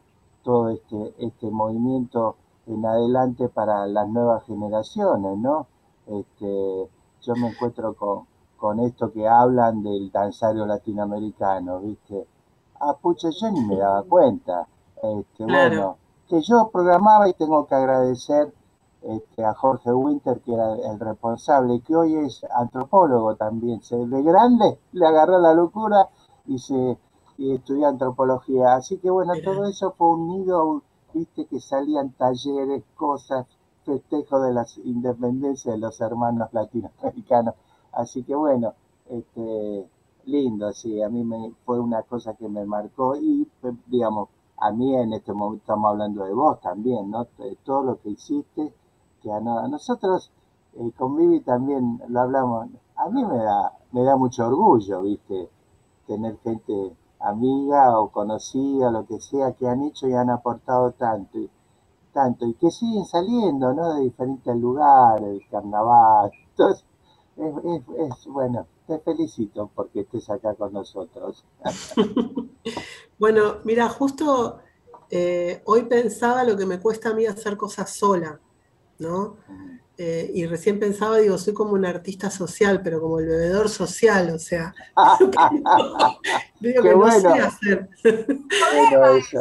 todo 0.43 0.71
este, 0.71 1.15
este 1.19 1.51
movimiento 1.51 2.37
en 2.75 2.87
adelante 2.87 3.49
para 3.49 3.87
las 3.87 4.09
nuevas 4.09 4.45
generaciones, 4.45 5.39
¿no? 5.39 5.67
Este, 6.07 6.89
yo 7.23 7.35
me 7.37 7.49
encuentro 7.49 7.95
con, 7.95 8.27
con 8.57 8.81
esto 8.81 9.13
que 9.13 9.27
hablan 9.27 9.83
del 9.83 10.11
danzario 10.11 10.67
latinoamericano, 10.67 11.81
¿viste? 11.81 12.27
Ah, 12.81 12.95
pucha, 13.01 13.29
yo 13.31 13.51
ni 13.51 13.61
me 13.65 13.77
daba 13.77 14.03
cuenta. 14.05 14.67
Este, 15.03 15.45
Bueno, 15.45 15.97
que 16.29 16.41
yo 16.43 16.71
programaba 16.73 17.29
y 17.29 17.35
tengo 17.35 17.67
que 17.67 17.75
agradecer 17.75 18.53
este, 19.03 19.45
a 19.45 19.55
Jorge 19.55 19.93
Winter, 19.93 20.41
que 20.41 20.55
era 20.55 20.75
el 20.75 21.01
responsable, 21.01 21.81
que 21.81 21.97
hoy 21.97 22.15
es 22.17 22.45
antropólogo 22.55 23.35
también. 23.37 23.83
Se, 23.83 23.97
de 23.97 24.23
grande 24.23 24.79
le 24.93 25.07
agarró 25.07 25.39
la 25.39 25.55
locura 25.55 26.09
y 26.47 26.59
se 26.59 26.99
y 27.39 27.55
estudié 27.55 27.87
antropología. 27.87 28.75
Así 28.75 28.99
que 28.99 29.11
bueno, 29.11 29.33
todo 29.43 29.65
eso 29.65 29.95
fue 29.97 30.09
unido, 30.09 30.83
viste 31.15 31.47
que 31.47 31.61
salían 31.61 32.13
talleres, 32.13 32.83
cosas, 32.97 33.47
festejos 33.85 34.43
de 34.43 34.53
la 34.53 34.67
independencia 34.85 35.73
de 35.73 35.79
los 35.79 36.01
hermanos 36.01 36.53
latinoamericanos. 36.53 37.55
Así 37.93 38.23
que 38.23 38.35
bueno, 38.35 38.75
este, 39.09 39.89
lindo, 40.27 40.73
sí, 40.73 41.03
a 41.03 41.09
mí 41.09 41.25
me, 41.25 41.53
fue 41.65 41.81
una 41.81 42.03
cosa 42.03 42.35
que 42.35 42.49
me 42.49 42.65
marcó 42.65 43.17
y 43.17 43.49
digamos, 43.87 44.29
a 44.59 44.71
mí 44.73 44.95
en 44.95 45.13
este 45.15 45.33
momento 45.33 45.63
estamos 45.63 45.91
hablando 45.91 46.25
de 46.25 46.33
vos 46.35 46.61
también, 46.61 47.11
¿no? 47.11 47.27
De 47.39 47.57
todo 47.65 47.83
lo 47.83 48.01
que 48.01 48.11
hiciste, 48.11 48.73
que 49.23 49.33
a, 49.33 49.41
nosotros 49.41 50.31
eh, 50.75 50.91
con 50.97 51.17
Vivi 51.17 51.41
también 51.41 52.01
lo 52.09 52.21
hablamos, 52.21 52.69
a 52.97 53.09
mí 53.09 53.25
me 53.25 53.39
da, 53.39 53.73
me 53.93 54.05
da 54.05 54.17
mucho 54.17 54.47
orgullo, 54.47 55.03
viste, 55.03 55.49
tener 56.07 56.39
gente 56.39 56.93
amiga 57.21 57.99
o 57.99 58.11
conocida, 58.11 58.91
lo 58.91 59.07
que 59.07 59.21
sea, 59.21 59.53
que 59.53 59.69
han 59.69 59.83
hecho 59.83 60.09
y 60.09 60.15
han 60.15 60.31
aportado 60.31 60.93
tanto. 60.93 61.39
tanto, 62.13 62.47
y 62.47 62.55
que 62.55 62.71
siguen 62.71 63.05
saliendo, 63.05 63.73
¿no? 63.73 63.95
De 63.95 64.03
diferentes 64.03 64.57
lugares, 64.57 65.43
carnaval. 65.51 66.31
Entonces, 66.51 66.85
es, 67.37 68.27
bueno, 68.27 68.67
te 68.87 68.99
felicito 68.99 69.71
porque 69.75 70.01
estés 70.01 70.29
acá 70.31 70.55
con 70.55 70.73
nosotros. 70.73 71.45
bueno, 73.19 73.59
mira, 73.65 73.89
justo 73.89 74.59
eh, 75.11 75.63
hoy 75.67 75.83
pensaba 75.83 76.45
lo 76.45 76.57
que 76.57 76.67
me 76.67 76.81
cuesta 76.81 77.11
a 77.11 77.15
mí 77.15 77.27
hacer 77.27 77.57
cosas 77.57 77.91
sola, 77.91 78.41
¿no? 78.99 79.37
Eh, 79.97 80.31
y 80.35 80.47
recién 80.47 80.81
pensaba, 80.81 81.19
digo, 81.19 81.37
soy 81.37 81.53
como 81.53 81.73
un 81.73 81.85
artista 81.85 82.31
social, 82.31 82.81
pero 82.83 83.01
como 83.01 83.19
el 83.19 83.27
bebedor 83.27 83.69
social, 83.69 84.31
o 84.31 84.39
sea, 84.39 84.75
digo 86.61 86.83
que 86.83 86.95
no 86.95 87.11
sé 87.11 87.29
hacer. 87.29 87.89
eso. 89.17 89.41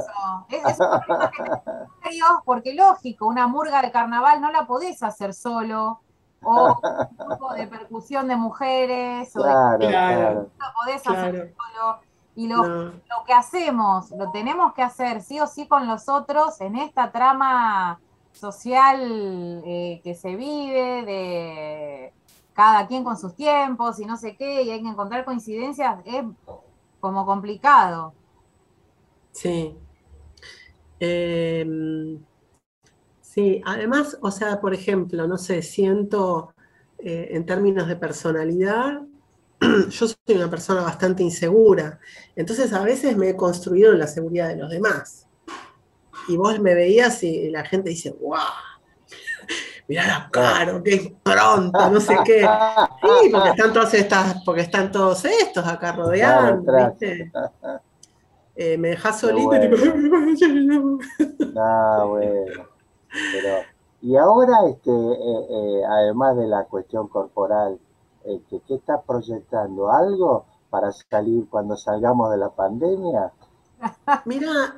Es, 0.52 2.22
porque 2.46 2.74
lógico, 2.74 3.28
una 3.28 3.48
murga 3.48 3.82
de 3.82 3.92
carnaval 3.92 4.42
no 4.42 4.52
la 4.52 4.66
podés 4.66 5.04
hacer 5.04 5.34
solo, 5.34 6.00
o 6.42 6.80
un 6.82 7.28
grupo 7.28 7.54
de 7.54 7.68
percusión 7.68 8.28
de 8.28 8.36
mujeres, 8.36 9.36
o 9.36 9.44
de, 9.44 9.88
claro, 9.88 10.50
no 10.58 10.66
podés 10.80 11.06
hacer 11.06 11.54
solo. 11.56 12.00
Y 12.36 12.48
lo, 12.48 12.64
lo 12.64 13.24
que 13.26 13.34
hacemos, 13.34 14.12
lo 14.12 14.32
tenemos 14.32 14.74
que 14.74 14.82
hacer 14.82 15.22
sí 15.22 15.42
o 15.42 15.48
sí 15.48 15.68
con 15.68 15.88
los 15.88 16.08
otros 16.08 16.62
en 16.62 16.78
esta 16.78 17.12
trama 17.12 18.00
social 18.32 19.62
eh, 19.66 20.00
que 20.04 20.16
se 20.16 20.36
vive, 20.38 21.04
de 21.04 22.14
cada 22.54 22.88
quien 22.88 23.04
con 23.04 23.18
sus 23.18 23.36
tiempos 23.36 24.00
y 24.00 24.06
no 24.06 24.16
sé 24.16 24.36
qué, 24.38 24.64
y 24.64 24.72
hay 24.72 24.82
que 24.82 24.88
encontrar 24.90 25.26
coincidencias, 25.26 26.00
es 26.06 26.24
como 27.00 27.26
complicado. 27.26 28.14
Sí. 29.32 29.76
Em, 31.00 32.20
sí, 33.22 33.62
además, 33.66 34.18
o 34.22 34.32
sea, 34.32 34.60
por 34.60 34.74
ejemplo, 34.74 35.28
no 35.28 35.38
sé, 35.38 35.62
siento 35.62 36.54
eh, 36.98 37.30
en 37.32 37.46
términos 37.46 37.88
de 37.88 37.96
personalidad, 37.96 39.02
yo 39.90 40.08
soy 40.08 40.36
una 40.36 40.50
persona 40.50 40.82
bastante 40.82 41.24
insegura, 41.24 42.00
entonces 42.36 42.74
a 42.74 42.84
veces 42.84 43.16
me 43.16 43.30
he 43.30 43.36
construido 43.36 43.94
en 43.94 44.00
la 44.00 44.08
seguridad 44.08 44.50
de 44.50 44.58
los 44.58 44.70
demás 44.70 45.28
y 46.28 46.38
vos 46.38 46.60
me 46.60 46.76
veías 46.76 47.24
y 47.24 47.50
la 47.50 47.66
gente 47.66 47.90
dice, 47.90 48.12
¡guau! 48.12 48.69
Mirá 49.90 50.06
la 50.06 50.30
cara, 50.30 50.84
qué 50.84 51.16
pronto, 51.24 51.90
no 51.90 52.00
sé 52.00 52.16
qué. 52.24 52.48
Sí, 53.02 53.30
porque 53.32 53.50
están 53.50 53.74
todas 53.74 53.94
estas, 53.96 54.44
porque 54.46 54.62
están 54.62 54.92
todos 54.92 55.26
estos 55.26 55.66
acá 55.66 55.94
rodeando, 55.94 56.72
¿viste? 56.72 57.32
Eh, 58.62 58.78
me 58.78 58.90
dejas 58.90 59.22
solito 59.22 59.56
y 59.56 59.60
tipo. 59.62 59.76
Ah, 61.58 62.04
bueno. 62.06 62.68
Pero, 63.10 63.56
y 64.02 64.18
ahora, 64.18 64.68
este, 64.68 64.92
eh, 64.92 65.48
eh, 65.50 65.82
además 65.88 66.36
de 66.36 66.48
la 66.48 66.66
cuestión 66.66 67.08
corporal, 67.08 67.80
este, 68.26 68.60
¿qué 68.68 68.76
estás 68.76 69.00
proyectando? 69.08 69.90
¿Algo 69.90 70.46
para 70.70 70.92
salir 70.92 71.48
cuando 71.50 71.78
salgamos 71.78 72.30
de 72.32 72.38
la 72.38 72.50
pandemia? 72.50 73.32
Mira, 74.26 74.76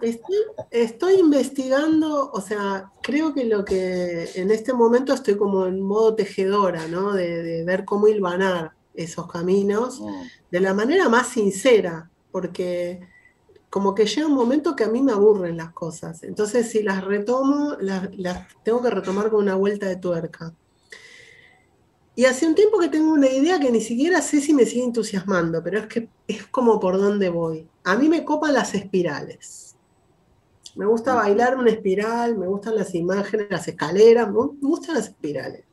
estoy, 0.72 1.16
investigando, 1.16 2.32
o 2.32 2.42
sea, 2.42 2.92
creo 3.02 3.34
que 3.34 3.46
lo 3.46 3.66
que 3.66 4.30
en 4.36 4.52
este 4.52 4.74
momento 4.74 5.14
estoy 5.14 5.38
como 5.38 5.66
en 5.66 5.82
modo 5.82 6.16
tejedora, 6.16 6.88
¿no? 6.88 7.14
De, 7.14 7.64
ver 7.66 7.86
cómo 7.86 8.08
hilvanar 8.08 8.74
esos 8.94 9.32
caminos 9.32 10.02
mm. 10.02 10.22
de 10.52 10.60
la 10.60 10.74
manera 10.74 11.10
más 11.10 11.30
sincera, 11.30 12.10
porque 12.32 13.00
como 13.70 13.96
que 13.96 14.06
llega 14.06 14.28
un 14.28 14.36
momento 14.36 14.76
que 14.76 14.84
a 14.84 14.90
mí 14.90 15.02
me 15.02 15.14
aburren 15.14 15.58
las 15.58 15.72
cosas. 15.72 16.24
Entonces, 16.24 16.70
si 16.70 16.84
las 16.84 17.04
retomo, 17.04 17.78
las 17.80 18.48
tengo 18.64 18.82
que 18.82 18.90
retomar 18.90 19.30
con 19.30 19.44
una 19.44 19.56
vuelta 19.56 19.88
de 19.88 19.96
tuerca. 19.96 20.54
Y 22.14 22.26
hace 22.26 22.46
un 22.46 22.56
tiempo 22.56 22.78
que 22.80 22.90
tengo 22.90 23.14
una 23.14 23.30
idea 23.30 23.60
que 23.60 23.72
ni 23.72 23.80
siquiera 23.80 24.22
sé 24.22 24.42
si 24.42 24.54
me 24.54 24.66
sigue 24.66 24.84
entusiasmando, 24.84 25.64
pero 25.64 25.80
es 25.80 25.88
que 25.88 26.10
es 26.28 26.46
como 26.48 26.80
por 26.80 26.98
dónde 26.98 27.30
voy. 27.30 27.71
A 27.84 27.96
mí 27.96 28.10
me 28.10 28.24
copan 28.24 28.54
las 28.54 28.74
espirales. 28.76 29.76
Me 30.76 30.86
gusta 30.86 31.16
bailar 31.16 31.58
una 31.58 31.72
espiral, 31.72 32.38
me 32.38 32.48
gustan 32.48 32.76
las 32.76 32.96
imágenes, 32.96 33.48
las 33.50 33.68
escaleras, 33.68 34.28
me 34.30 34.40
gustan 34.62 34.96
las 34.96 35.08
espirales. 35.08 35.66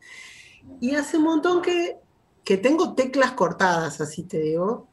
Y 0.81 0.95
hace 0.95 1.19
un 1.19 1.25
montón 1.25 1.63
que, 1.63 1.99
que 2.45 2.57
tengo 2.57 2.95
teclas 2.95 3.33
cortadas, 3.33 4.01
así 4.01 4.25
te 4.25 4.39
digo, 4.39 4.89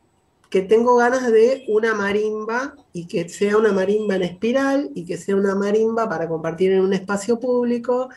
que 0.49 0.61
tengo 0.61 0.95
ganas 0.95 1.31
de 1.31 1.65
una 1.67 1.93
marimba 1.95 2.75
y 2.93 3.07
que 3.07 3.27
sea 3.27 3.57
una 3.57 3.71
marimba 3.71 4.15
en 4.15 4.23
espiral 4.23 4.91
y 4.93 5.05
que 5.05 5.17
sea 5.17 5.35
una 5.35 5.55
marimba 5.55 6.07
para 6.07 6.29
compartir 6.29 6.71
en 6.71 6.81
un 6.81 6.93
espacio 6.93 7.39
público 7.39 8.09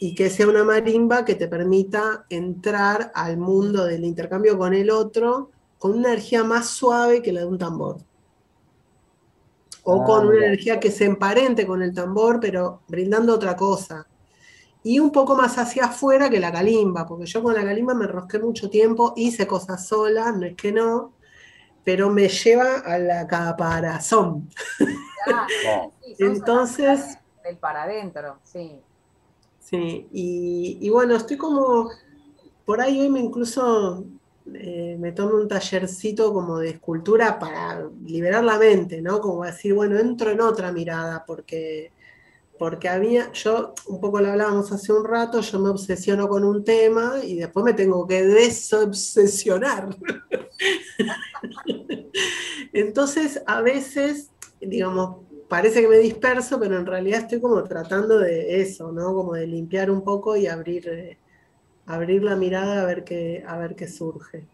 y 0.00 0.14
que 0.14 0.30
sea 0.30 0.48
una 0.48 0.64
marimba 0.64 1.24
que 1.24 1.34
te 1.34 1.48
permita 1.48 2.26
entrar 2.28 3.10
al 3.14 3.36
mundo 3.36 3.84
del 3.84 4.04
intercambio 4.04 4.58
con 4.58 4.74
el 4.74 4.90
otro 4.90 5.50
con 5.78 5.92
una 5.92 6.08
energía 6.08 6.44
más 6.44 6.68
suave 6.68 7.22
que 7.22 7.32
la 7.32 7.40
de 7.40 7.46
un 7.46 7.58
tambor. 7.58 7.98
O 9.90 10.02
ah, 10.02 10.04
con 10.04 10.26
una 10.26 10.44
energía 10.44 10.78
que 10.78 10.90
se 10.90 11.06
emparente 11.06 11.66
con 11.66 11.80
el 11.80 11.94
tambor, 11.94 12.40
pero 12.40 12.82
brindando 12.88 13.34
otra 13.34 13.56
cosa. 13.56 14.06
Y 14.82 14.98
un 14.98 15.10
poco 15.10 15.34
más 15.34 15.56
hacia 15.56 15.86
afuera 15.86 16.28
que 16.28 16.38
la 16.38 16.52
calimba, 16.52 17.06
porque 17.06 17.24
yo 17.24 17.42
con 17.42 17.54
la 17.54 17.64
calimba 17.64 17.94
me 17.94 18.04
enrosqué 18.04 18.38
mucho 18.38 18.68
tiempo, 18.68 19.14
hice 19.16 19.46
cosas 19.46 19.86
solas, 19.86 20.36
no 20.36 20.44
es 20.44 20.56
que 20.56 20.72
no, 20.72 21.14
pero 21.84 22.10
me 22.10 22.28
lleva 22.28 22.80
a 22.80 22.98
la 22.98 23.26
caparazón. 23.26 24.50
Entonces... 26.18 27.16
El 27.42 27.56
para 27.56 27.84
adentro, 27.84 28.40
sí. 28.44 28.82
Sí, 29.58 30.06
y, 30.12 30.90
bueno, 30.90 31.16
estoy 31.16 31.38
como, 31.38 31.88
por 32.66 32.82
ahí 32.82 33.00
hoy 33.00 33.08
me 33.08 33.20
incluso 33.20 34.04
eh, 34.54 34.96
me 34.98 35.12
tomo 35.12 35.36
un 35.36 35.48
tallercito 35.48 36.32
como 36.32 36.58
de 36.58 36.70
escultura 36.70 37.38
para 37.38 37.88
liberar 38.04 38.44
la 38.44 38.58
mente, 38.58 39.02
¿no? 39.02 39.20
Como 39.20 39.44
decir, 39.44 39.74
bueno, 39.74 39.98
entro 39.98 40.30
en 40.30 40.40
otra 40.40 40.72
mirada, 40.72 41.24
porque, 41.26 41.92
porque 42.58 42.88
había, 42.88 43.32
yo, 43.32 43.74
un 43.86 44.00
poco 44.00 44.20
lo 44.20 44.30
hablábamos 44.30 44.70
hace 44.72 44.92
un 44.92 45.04
rato, 45.04 45.40
yo 45.40 45.58
me 45.58 45.70
obsesiono 45.70 46.28
con 46.28 46.44
un 46.44 46.64
tema 46.64 47.16
y 47.22 47.36
después 47.36 47.64
me 47.64 47.74
tengo 47.74 48.06
que 48.06 48.24
desobsesionar. 48.24 49.88
Entonces, 52.72 53.42
a 53.46 53.62
veces, 53.62 54.30
digamos, 54.60 55.28
parece 55.48 55.80
que 55.80 55.88
me 55.88 55.98
disperso, 55.98 56.60
pero 56.60 56.78
en 56.78 56.86
realidad 56.86 57.20
estoy 57.20 57.40
como 57.40 57.62
tratando 57.64 58.18
de 58.18 58.60
eso, 58.60 58.92
¿no? 58.92 59.14
Como 59.14 59.34
de 59.34 59.46
limpiar 59.46 59.90
un 59.90 60.02
poco 60.02 60.36
y 60.36 60.46
abrir, 60.46 60.88
eh, 60.88 61.18
abrir 61.88 62.22
la 62.22 62.36
mirada 62.36 62.82
a 62.82 62.84
ver, 62.84 63.02
qué, 63.02 63.42
a 63.46 63.56
ver 63.56 63.74
qué 63.74 63.88
surge. 63.88 64.46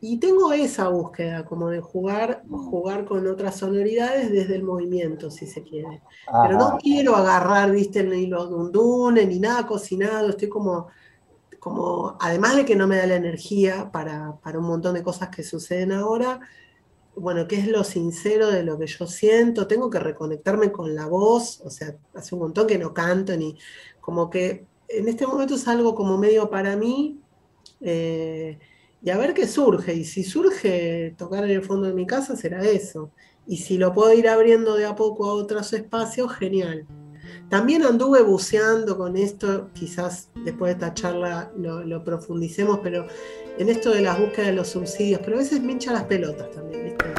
Y 0.00 0.16
tengo 0.16 0.50
esa 0.54 0.88
búsqueda, 0.88 1.44
como 1.44 1.68
de 1.68 1.80
jugar, 1.80 2.42
jugar 2.48 3.04
con 3.04 3.26
otras 3.26 3.58
sonoridades 3.58 4.32
desde 4.32 4.56
el 4.56 4.62
movimiento, 4.62 5.30
si 5.30 5.46
se 5.46 5.62
quiere. 5.62 6.00
Pero 6.42 6.58
no 6.58 6.78
quiero 6.78 7.14
agarrar, 7.14 7.70
viste, 7.70 8.02
ni 8.02 8.26
los 8.26 8.48
dundunes, 8.48 9.28
ni 9.28 9.38
nada 9.38 9.66
cocinado, 9.66 10.30
estoy 10.30 10.48
como, 10.48 10.88
como, 11.58 12.16
además 12.18 12.56
de 12.56 12.64
que 12.64 12.76
no 12.76 12.86
me 12.86 12.96
da 12.96 13.06
la 13.06 13.16
energía 13.16 13.90
para, 13.92 14.36
para 14.42 14.58
un 14.58 14.64
montón 14.64 14.94
de 14.94 15.02
cosas 15.02 15.28
que 15.28 15.42
suceden 15.42 15.92
ahora, 15.92 16.40
bueno, 17.14 17.46
qué 17.46 17.56
es 17.56 17.68
lo 17.68 17.84
sincero 17.84 18.48
de 18.50 18.62
lo 18.62 18.78
que 18.78 18.86
yo 18.86 19.06
siento, 19.06 19.66
tengo 19.66 19.90
que 19.90 19.98
reconectarme 19.98 20.72
con 20.72 20.94
la 20.94 21.04
voz, 21.04 21.60
o 21.60 21.68
sea, 21.68 21.94
hace 22.14 22.34
un 22.34 22.40
montón 22.40 22.66
que 22.66 22.78
no 22.78 22.94
canto, 22.94 23.36
ni 23.36 23.58
como 24.00 24.30
que 24.30 24.69
en 24.90 25.08
este 25.08 25.26
momento 25.26 25.54
es 25.54 25.68
algo 25.68 25.94
como 25.94 26.18
medio 26.18 26.50
para 26.50 26.76
mí, 26.76 27.20
eh, 27.80 28.58
y 29.02 29.10
a 29.10 29.16
ver 29.16 29.32
qué 29.32 29.46
surge, 29.46 29.94
y 29.94 30.04
si 30.04 30.24
surge 30.24 31.14
tocar 31.16 31.44
en 31.44 31.50
el 31.50 31.62
fondo 31.62 31.86
de 31.86 31.94
mi 31.94 32.06
casa, 32.06 32.36
será 32.36 32.62
eso, 32.62 33.10
y 33.46 33.58
si 33.58 33.78
lo 33.78 33.92
puedo 33.94 34.12
ir 34.12 34.28
abriendo 34.28 34.74
de 34.76 34.86
a 34.86 34.94
poco 34.94 35.30
a 35.30 35.34
otros 35.34 35.72
espacios, 35.72 36.32
genial. 36.32 36.86
También 37.48 37.82
anduve 37.82 38.22
buceando 38.22 38.96
con 38.96 39.16
esto, 39.16 39.70
quizás 39.72 40.28
después 40.44 40.70
de 40.70 40.72
esta 40.86 40.94
charla 40.94 41.50
lo, 41.56 42.04
profundicemos, 42.04 42.80
pero 42.82 43.06
en 43.58 43.68
esto 43.68 43.90
de 43.90 44.02
las 44.02 44.18
búsquedas 44.18 44.48
de 44.48 44.52
los 44.52 44.68
subsidios, 44.68 45.20
pero 45.24 45.36
a 45.36 45.40
veces 45.40 45.60
me 45.60 45.72
hincha 45.72 45.92
las 45.92 46.04
pelotas 46.04 46.50
también, 46.50 46.84
¿viste? 46.84 47.09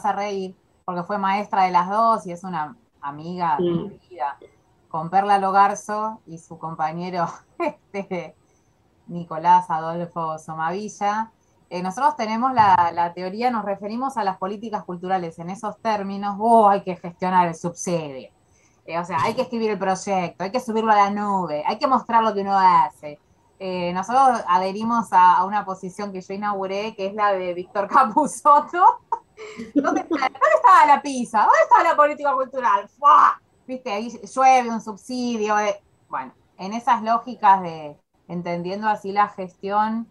Vas 0.00 0.06
a 0.06 0.16
reír, 0.16 0.56
porque 0.84 1.02
fue 1.02 1.18
maestra 1.18 1.64
de 1.64 1.70
las 1.70 1.88
dos 1.88 2.26
y 2.26 2.32
es 2.32 2.42
una 2.42 2.74
amiga 3.02 3.56
de 3.58 3.70
mi 3.70 4.00
vida, 4.08 4.38
con 4.88 5.10
Perla 5.10 5.38
Logarzo 5.38 6.20
y 6.26 6.38
su 6.38 6.58
compañero 6.58 7.26
este, 7.92 8.34
Nicolás 9.06 9.66
Adolfo 9.68 10.38
Somavilla. 10.38 11.32
Eh, 11.68 11.82
nosotros 11.82 12.16
tenemos 12.16 12.52
la, 12.54 13.12
teoría, 13.14 13.50
nos 13.50 13.64
referimos 13.64 14.16
a 14.16 14.24
las 14.24 14.38
políticas 14.38 14.84
culturales 14.84 15.38
en 15.38 15.50
esos 15.50 15.78
términos, 15.78 16.36
oh, 16.38 16.68
hay 16.68 16.82
que 16.82 16.96
gestionar 16.96 17.46
el 17.46 17.54
subsidio, 17.54 18.30
eh, 18.86 18.98
o 18.98 19.04
sea, 19.04 19.18
hay 19.22 19.34
que 19.34 19.42
escribir 19.42 19.70
el 19.70 19.78
proyecto, 19.78 20.42
hay 20.42 20.50
que 20.50 20.60
subirlo 20.60 20.90
a 20.90 20.96
la 20.96 21.10
nube, 21.10 21.62
hay 21.66 21.78
que 21.78 21.86
mostrar 21.86 22.24
lo 22.24 22.34
que 22.34 22.40
uno 22.40 22.58
hace. 22.58 23.20
Eh, 23.60 23.92
nosotros 23.92 24.42
adherimos 24.48 25.08
a, 25.12 25.44
una 25.44 25.64
posición 25.66 26.10
que 26.10 26.22
yo 26.22 26.34
inauguré, 26.34 26.96
que 26.96 27.06
es 27.06 27.14
la 27.14 27.32
de 27.32 27.52
Víctor 27.54 27.86
Capusotto. 27.88 29.00
¿Dónde, 29.74 30.00
estaba 30.00 30.86
la 30.86 31.02
pizza? 31.02 31.40
¿Dónde 31.40 31.58
estaba 31.62 31.82
la 31.84 31.96
política 31.96 32.32
cultural? 32.34 32.88
Viste, 33.66 33.92
ahí 33.92 34.08
llueve 34.34 34.70
un 34.70 34.80
subsidio. 34.80 35.54
Bueno, 36.08 36.32
en 36.58 36.72
esas 36.72 37.02
lógicas 37.02 37.62
de 37.62 37.96
entendiendo 38.28 38.88
así 38.88 39.12
la 39.12 39.28
gestión 39.28 40.06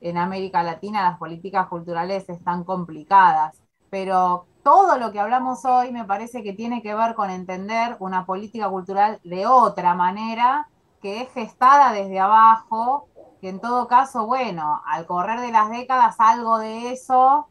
en 0.00 0.16
América 0.16 0.62
Latina, 0.62 1.02
las 1.02 1.18
políticas 1.18 1.66
culturales 1.68 2.28
están 2.28 2.64
complicadas. 2.64 3.60
Pero 3.90 4.46
todo 4.62 4.98
lo 4.98 5.12
que 5.12 5.20
hablamos 5.20 5.64
hoy 5.64 5.92
me 5.92 6.04
parece 6.04 6.42
que 6.42 6.52
tiene 6.52 6.82
que 6.82 6.94
ver 6.94 7.14
con 7.14 7.30
entender 7.30 7.96
una 8.00 8.26
política 8.26 8.68
cultural 8.68 9.20
de 9.24 9.46
otra 9.46 9.94
manera 9.94 10.68
que 11.00 11.22
es 11.22 11.32
gestada 11.32 11.92
desde 11.92 12.18
abajo, 12.18 13.08
que 13.40 13.48
en 13.48 13.60
todo 13.60 13.86
caso, 13.86 14.26
bueno, 14.26 14.82
al 14.84 15.06
correr 15.06 15.40
de 15.40 15.52
las 15.52 15.70
décadas 15.70 16.16
algo 16.18 16.58
de 16.58 16.92
eso 16.92 17.48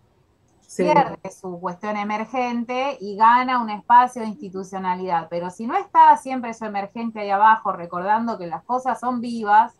pierde 0.75 1.32
su 1.32 1.60
cuestión 1.60 1.95
emergente 1.95 2.97
y 2.99 3.15
gana 3.15 3.62
un 3.62 3.69
espacio 3.69 4.21
de 4.21 4.27
institucionalidad. 4.27 5.27
Pero 5.30 5.49
si 5.49 5.65
no 5.65 5.77
está 5.77 6.15
siempre 6.17 6.51
eso 6.51 6.65
emergente 6.65 7.21
ahí 7.21 7.30
abajo, 7.30 7.71
recordando 7.71 8.38
que 8.38 8.47
las 8.47 8.63
cosas 8.63 8.99
son 8.99 9.21
vivas, 9.21 9.73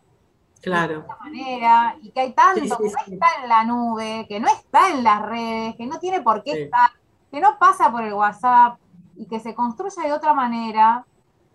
claro. 0.62 1.02
de 1.02 1.08
manera, 1.20 1.96
y 2.02 2.10
que 2.10 2.20
hay 2.20 2.32
tanto 2.32 2.60
que 2.60 2.68
no 2.68 2.98
está 3.06 3.26
en 3.42 3.48
la 3.48 3.64
nube, 3.64 4.26
que 4.28 4.40
no 4.40 4.48
está 4.48 4.90
en 4.90 5.04
las 5.04 5.22
redes, 5.22 5.76
que 5.76 5.86
no 5.86 5.98
tiene 5.98 6.22
por 6.22 6.42
qué 6.42 6.64
estar, 6.64 6.90
que 7.30 7.40
no 7.40 7.58
pasa 7.58 7.90
por 7.90 8.04
el 8.04 8.14
WhatsApp 8.14 8.78
y 9.16 9.26
que 9.26 9.40
se 9.40 9.54
construye 9.54 10.02
de 10.02 10.12
otra 10.12 10.32
manera. 10.32 11.04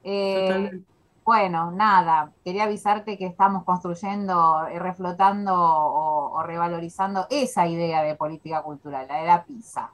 Eh, 0.04 0.84
bueno, 1.26 1.72
nada, 1.72 2.32
quería 2.44 2.64
avisarte 2.64 3.18
que 3.18 3.26
estamos 3.26 3.64
construyendo, 3.64 4.68
y 4.74 4.78
reflotando 4.78 5.54
o, 5.56 6.44
revalorizando 6.44 7.28
esa 7.30 7.68
idea 7.68 8.04
de 8.04 8.16
política 8.16 8.62
cultural, 8.62 9.08
la 9.08 9.18
de 9.20 9.28
la 9.28 9.46
pizza. 9.46 9.92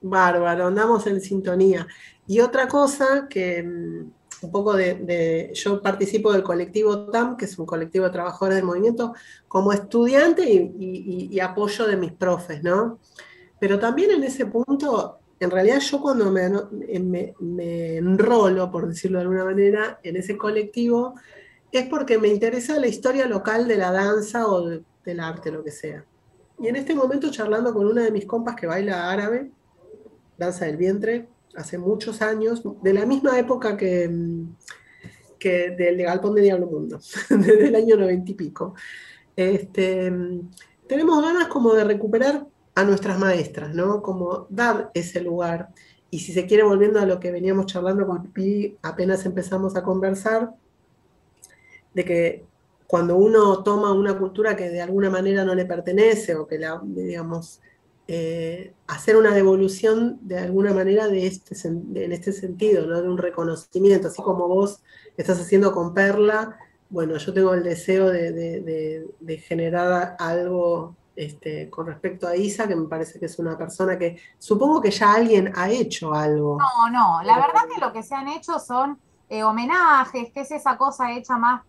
Bárbaro, 0.00 0.66
andamos 0.66 1.06
en 1.06 1.20
sintonía. 1.20 1.86
Y 2.26 2.40
otra 2.40 2.68
cosa 2.68 3.26
que 3.28 3.62
mm, 3.62 4.46
un 4.46 4.52
poco 4.52 4.74
de, 4.74 5.50
yo 5.54 5.82
participo 5.82 6.32
del 6.32 6.42
colectivo 6.42 7.10
TAM, 7.10 7.36
que 7.36 7.46
es 7.46 7.58
un 7.58 7.66
colectivo 7.66 8.04
de 8.04 8.12
trabajadores 8.12 8.56
del 8.56 8.64
movimiento, 8.64 9.14
como 9.48 9.72
estudiante 9.72 10.44
y 10.48 11.40
apoyo 11.40 11.86
de 11.86 11.96
mis 11.96 12.12
profes, 12.12 12.62
¿no? 12.62 12.98
Pero 13.58 13.78
también 13.78 14.12
en 14.12 14.22
ese 14.22 14.46
punto 14.46 15.18
en 15.40 15.50
realidad 15.50 15.80
yo 15.80 16.00
cuando 16.00 16.30
me, 16.30 16.50
me, 17.38 17.96
enrolo, 17.96 18.70
por 18.70 18.88
decirlo 18.88 19.18
de 19.18 19.22
alguna 19.22 19.44
manera, 19.44 20.00
en 20.02 20.16
ese 20.16 20.36
colectivo, 20.36 21.14
es 21.70 21.86
porque 21.88 22.18
me 22.18 22.28
interesa 22.28 22.78
la 22.78 22.88
historia 22.88 23.26
local 23.26 23.68
de 23.68 23.76
la 23.76 23.92
danza 23.92 24.46
o 24.48 24.68
del 24.68 25.20
arte, 25.20 25.52
lo 25.52 25.62
que 25.62 25.70
sea. 25.70 26.04
Y 26.58 26.66
en 26.66 26.76
este 26.76 26.94
momento 26.94 27.30
charlando 27.30 27.72
con 27.72 27.86
una 27.86 28.02
de 28.02 28.10
mis 28.10 28.26
compas 28.26 28.56
que 28.56 28.66
baila 28.66 29.10
árabe, 29.10 29.50
danza 30.36 30.64
del 30.64 30.76
vientre, 30.76 31.28
hace 31.54 31.78
muchos 31.78 32.20
años, 32.20 32.62
de 32.82 32.92
la 32.92 33.06
misma 33.06 33.38
época 33.38 33.76
que, 33.76 34.10
que 35.38 35.70
del 35.70 36.02
Galpón 36.02 36.34
de 36.34 36.42
Diablo 36.42 36.66
Mundo, 36.66 36.98
desde 37.30 37.68
el 37.68 37.74
año 37.76 37.96
noventa 37.96 38.30
y 38.30 38.34
pico. 38.34 38.74
Este, 39.36 40.12
tenemos 40.88 41.22
ganas 41.22 41.46
como 41.46 41.74
de 41.74 41.84
recuperar 41.84 42.44
a 42.78 42.84
nuestras 42.84 43.18
maestras, 43.18 43.74
¿no? 43.74 44.02
Como 44.02 44.46
dar 44.50 44.92
ese 44.94 45.20
lugar. 45.20 45.70
Y 46.10 46.20
si 46.20 46.32
se 46.32 46.46
quiere, 46.46 46.62
volviendo 46.62 47.00
a 47.00 47.06
lo 47.06 47.18
que 47.18 47.32
veníamos 47.32 47.66
charlando 47.66 48.06
con 48.06 48.28
Pi, 48.28 48.78
apenas 48.82 49.26
empezamos 49.26 49.74
a 49.74 49.82
conversar, 49.82 50.54
de 51.92 52.04
que 52.04 52.44
cuando 52.86 53.16
uno 53.16 53.64
toma 53.64 53.92
una 53.92 54.16
cultura 54.16 54.54
que 54.54 54.70
de 54.70 54.80
alguna 54.80 55.10
manera 55.10 55.44
no 55.44 55.56
le 55.56 55.64
pertenece 55.64 56.36
o 56.36 56.46
que 56.46 56.56
la, 56.60 56.80
digamos, 56.84 57.60
eh, 58.06 58.74
hacer 58.86 59.16
una 59.16 59.34
devolución 59.34 60.20
de 60.22 60.38
alguna 60.38 60.72
manera 60.72 61.08
de 61.08 61.26
este, 61.26 61.56
en 61.66 62.12
este 62.12 62.32
sentido, 62.32 62.86
¿no? 62.86 63.02
de 63.02 63.08
un 63.08 63.18
reconocimiento, 63.18 64.06
así 64.06 64.22
como 64.22 64.46
vos 64.46 64.82
estás 65.16 65.40
haciendo 65.40 65.72
con 65.72 65.94
Perla, 65.94 66.56
bueno, 66.90 67.16
yo 67.16 67.34
tengo 67.34 67.54
el 67.54 67.64
deseo 67.64 68.08
de 68.08 69.42
generar 69.48 70.14
algo 70.20 70.96
este, 71.18 71.68
con 71.68 71.86
respecto 71.86 72.28
a 72.28 72.36
Isa, 72.36 72.68
que 72.68 72.76
me 72.76 72.86
parece 72.86 73.18
que 73.18 73.26
es 73.26 73.38
una 73.40 73.58
persona 73.58 73.98
que 73.98 74.20
supongo 74.38 74.80
que 74.80 74.92
ya 74.92 75.14
alguien 75.14 75.52
ha 75.56 75.68
hecho 75.68 76.14
algo. 76.14 76.58
No, 76.58 76.90
no, 76.90 77.22
la 77.24 77.34
verdad 77.34 77.62
que 77.74 77.80
lo 77.80 77.92
que 77.92 78.04
se 78.04 78.14
han 78.14 78.28
hecho 78.28 78.60
son 78.60 79.00
eh, 79.28 79.42
homenajes, 79.42 80.32
que 80.32 80.42
es 80.42 80.50
esa 80.52 80.78
cosa 80.78 81.10
hecha 81.10 81.36
más 81.36 81.62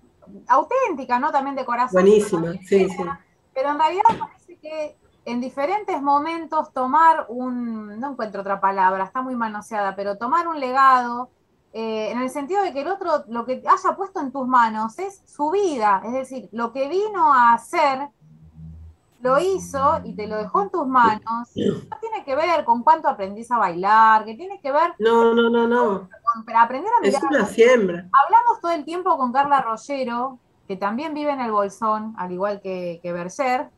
auténtica, 0.47 1.17
¿no? 1.17 1.31
También 1.31 1.55
de 1.55 1.65
corazón. 1.65 2.03
Buenísima, 2.03 2.53
sí, 2.63 2.87
sí. 2.87 3.03
Pero 3.51 3.71
en 3.71 3.79
realidad 3.79 4.03
parece 4.19 4.57
que 4.59 4.95
en 5.25 5.41
diferentes 5.41 5.99
momentos 5.99 6.71
tomar 6.71 7.25
un, 7.29 7.99
no 7.99 8.11
encuentro 8.11 8.41
otra 8.41 8.61
palabra, 8.61 9.03
está 9.03 9.23
muy 9.23 9.35
manoseada, 9.35 9.95
pero 9.95 10.15
tomar 10.19 10.47
un 10.47 10.59
legado, 10.59 11.31
eh, 11.73 12.11
en 12.11 12.21
el 12.21 12.29
sentido 12.29 12.61
de 12.61 12.71
que 12.71 12.81
el 12.81 12.87
otro, 12.87 13.25
lo 13.29 13.45
que 13.45 13.63
haya 13.65 13.95
puesto 13.95 14.19
en 14.19 14.31
tus 14.31 14.47
manos 14.47 14.99
es 14.99 15.23
su 15.25 15.49
vida, 15.49 16.03
es 16.05 16.13
decir, 16.13 16.49
lo 16.51 16.71
que 16.71 16.87
vino 16.87 17.33
a 17.33 17.53
hacer 17.53 18.09
lo 19.21 19.39
hizo 19.39 20.01
y 20.03 20.13
te 20.13 20.27
lo 20.27 20.37
dejó 20.37 20.61
en 20.61 20.69
tus 20.69 20.87
manos, 20.87 21.23
no 21.55 21.97
tiene 21.99 22.23
que 22.25 22.35
ver 22.35 22.63
con 22.63 22.83
cuánto 22.83 23.07
aprendís 23.07 23.51
a 23.51 23.57
bailar, 23.57 24.25
que 24.25 24.35
tiene 24.35 24.59
que 24.61 24.71
ver... 24.71 24.93
No, 24.99 25.33
no, 25.33 25.49
no, 25.49 25.67
no. 25.67 26.09
Con, 26.45 26.55
aprender 26.55 26.91
a 26.97 27.01
mirar. 27.01 27.21
Es 27.21 27.29
una 27.29 27.45
siembra. 27.45 28.07
Hablamos 28.23 28.61
todo 28.61 28.71
el 28.71 28.85
tiempo 28.85 29.17
con 29.17 29.33
Carla 29.33 29.61
Rollero, 29.61 30.39
que 30.67 30.75
también 30.75 31.13
vive 31.13 31.31
en 31.31 31.41
el 31.41 31.51
Bolsón, 31.51 32.13
al 32.17 32.31
igual 32.31 32.61
que, 32.61 32.99
que 33.01 33.11
Berger. 33.11 33.69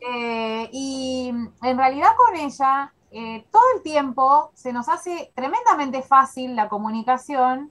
Eh, 0.00 0.68
y 0.72 1.28
en 1.62 1.78
realidad 1.78 2.10
con 2.16 2.36
ella, 2.36 2.92
eh, 3.10 3.46
todo 3.50 3.64
el 3.76 3.82
tiempo 3.82 4.50
se 4.54 4.72
nos 4.72 4.88
hace 4.88 5.32
tremendamente 5.34 6.02
fácil 6.02 6.54
la 6.54 6.68
comunicación 6.68 7.70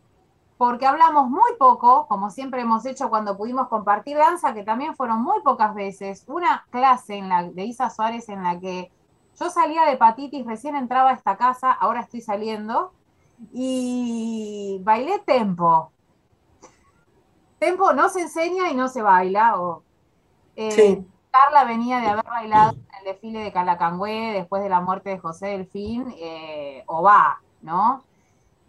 porque 0.58 0.86
hablamos 0.86 1.30
muy 1.30 1.56
poco, 1.60 2.08
como 2.08 2.30
siempre 2.30 2.62
hemos 2.62 2.86
hecho 2.86 3.10
cuando 3.10 3.38
pudimos 3.38 3.68
compartir 3.68 4.18
danza, 4.18 4.54
que 4.54 4.64
también 4.64 4.96
fueron 4.96 5.22
muy 5.22 5.42
pocas 5.42 5.76
veces, 5.76 6.24
una 6.28 6.66
clase 6.72 7.16
en 7.16 7.30
la, 7.30 7.44
de 7.44 7.64
Isa 7.66 7.90
Suárez 7.90 8.28
en 8.30 8.44
la 8.44 8.60
que 8.60 8.92
yo 9.40 9.50
salía 9.50 9.86
de 9.86 9.94
hepatitis, 9.94 10.46
recién 10.46 10.76
entraba 10.76 11.12
a 11.12 11.14
esta 11.14 11.38
casa, 11.38 11.72
ahora 11.72 12.02
estoy 12.02 12.22
saliendo, 12.22 12.92
y 13.54 14.82
bailé 14.84 15.20
tempo. 15.20 15.92
Tempo 17.60 17.94
no 17.94 18.10
se 18.10 18.22
enseña 18.22 18.70
y 18.70 18.76
no 18.76 18.88
se 18.88 19.02
baila. 19.02 19.60
O, 19.60 19.84
eh, 20.56 21.04
Carla 21.32 21.66
venía 21.66 22.00
de 22.00 22.08
haber 22.08 22.26
bailado 22.26 22.72
en 22.72 22.96
el 23.00 23.04
desfile 23.06 23.40
de 23.40 23.52
Calacangüe 23.52 24.34
después 24.34 24.64
de 24.64 24.70
la 24.70 24.82
muerte 24.82 25.12
de 25.12 25.20
José 25.20 25.48
Delfín, 25.48 26.14
eh, 26.18 26.84
o 26.88 27.04
va, 27.04 27.40
¿no? 27.62 28.04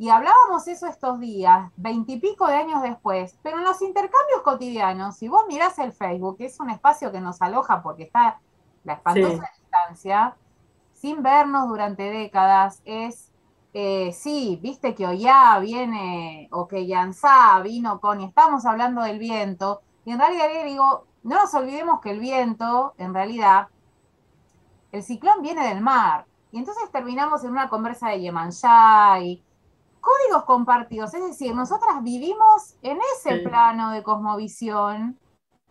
Y 0.01 0.11
hablábamos 0.11 0.69
eso 0.69 0.87
estos 0.87 1.19
días, 1.19 1.73
veintipico 1.77 2.47
de 2.47 2.55
años 2.55 2.83
después, 2.83 3.37
pero 3.43 3.59
en 3.59 3.65
los 3.65 3.83
intercambios 3.83 4.43
cotidianos, 4.45 5.17
si 5.17 5.27
vos 5.27 5.43
mirás 5.49 5.77
el 5.81 5.93
Facebook, 5.93 6.37
que 6.39 6.47
es 6.47 6.61
un 6.61 6.71
espacio 6.71 7.11
que 7.11 7.21
nos 7.21 7.43
aloja 7.43 7.83
porque 7.83 8.05
está 8.05 8.39
la 8.85 8.93
espantosa 8.93 9.51
distancia, 9.59 10.37
sin 10.93 11.21
vernos 11.21 11.69
durante 11.69 12.05
décadas, 12.05 12.81
es, 12.85 13.33
eh, 13.75 14.13
sí, 14.13 14.61
viste 14.63 14.95
que 14.95 15.05
Oya 15.05 15.59
viene, 15.59 16.49
o 16.53 16.69
que 16.69 16.87
Yansá 16.87 17.61
vino 17.65 18.01
con, 18.01 18.21
y 18.21 18.25
estamos 18.25 18.67
hablando 18.67 19.03
del 19.03 19.19
viento, 19.19 19.81
y 20.05 20.13
en 20.13 20.21
realidad 20.21 20.49
le 20.53 20.65
digo, 20.65 21.07
no 21.25 21.37
nos 21.37 21.53
olvidemos 21.55 22.01
que 22.01 22.13
el 22.13 22.21
viento, 22.21 22.95
en 22.99 23.13
realidad, 23.15 23.67
el 24.93 25.03
ciclón 25.03 25.43
viene 25.43 25.67
del 25.67 25.81
mar, 25.81 26.27
y 26.53 26.59
entonces 26.59 26.89
terminamos 26.93 27.43
en 27.43 27.51
una 27.51 27.69
conversa 27.69 28.11
de 28.11 28.19
y 28.19 29.43
códigos 30.01 30.45
compartidos, 30.45 31.15
es 31.15 31.23
decir, 31.23 31.55
nosotras 31.55 32.03
vivimos 32.03 32.77
en 32.83 32.99
ese 33.17 33.39
plano 33.39 33.91
de 33.91 34.03
cosmovisión. 34.03 35.19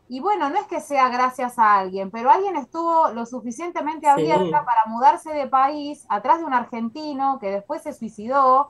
Y 0.10 0.22
bueno, 0.22 0.50
no 0.50 0.58
es 0.58 0.68
que 0.68 0.80
sea 0.80 1.10
gracias 1.10 1.60
a 1.60 1.80
alguien, 1.80 2.12
pero 2.12 2.32
alguien 2.32 2.56
estuvo 2.56 3.10
lo 3.10 3.26
suficientemente 3.26 4.08
abierta 4.08 4.64
para 4.64 4.86
mudarse 4.86 5.34
de 5.34 5.48
país 5.48 6.06
atrás 6.08 6.40
de 6.40 6.46
un 6.46 6.54
argentino 6.54 7.40
que 7.40 7.52
después 7.52 7.84
se 7.84 7.94
suicidó, 7.94 8.70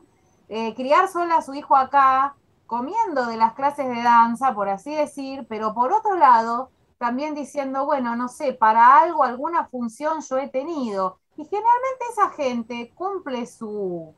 eh, 0.50 0.74
criar 0.74 1.08
sola 1.08 1.38
a 1.38 1.42
su 1.44 1.54
hijo 1.54 1.76
acá, 1.76 2.36
comiendo 2.66 3.28
de 3.28 3.38
las 3.38 3.54
clases 3.54 3.88
de 3.88 4.02
danza, 4.02 4.54
por 4.54 4.70
así 4.70 4.96
decir, 4.96 5.46
pero 5.48 5.74
por 5.74 5.94
otro 5.94 6.16
lado, 6.18 6.72
también 6.98 7.36
diciendo, 7.36 7.86
bueno, 7.86 8.16
no 8.16 8.28
sé, 8.28 8.54
para 8.54 9.00
algo, 9.00 9.24
alguna 9.24 9.68
función 9.68 10.22
yo 10.22 10.38
he 10.38 10.50
tenido. 10.50 11.20
Y 11.38 11.46
generalmente 11.46 12.06
esa 12.12 12.30
gente 12.30 12.92
cumple 12.96 13.46
su 13.46 14.16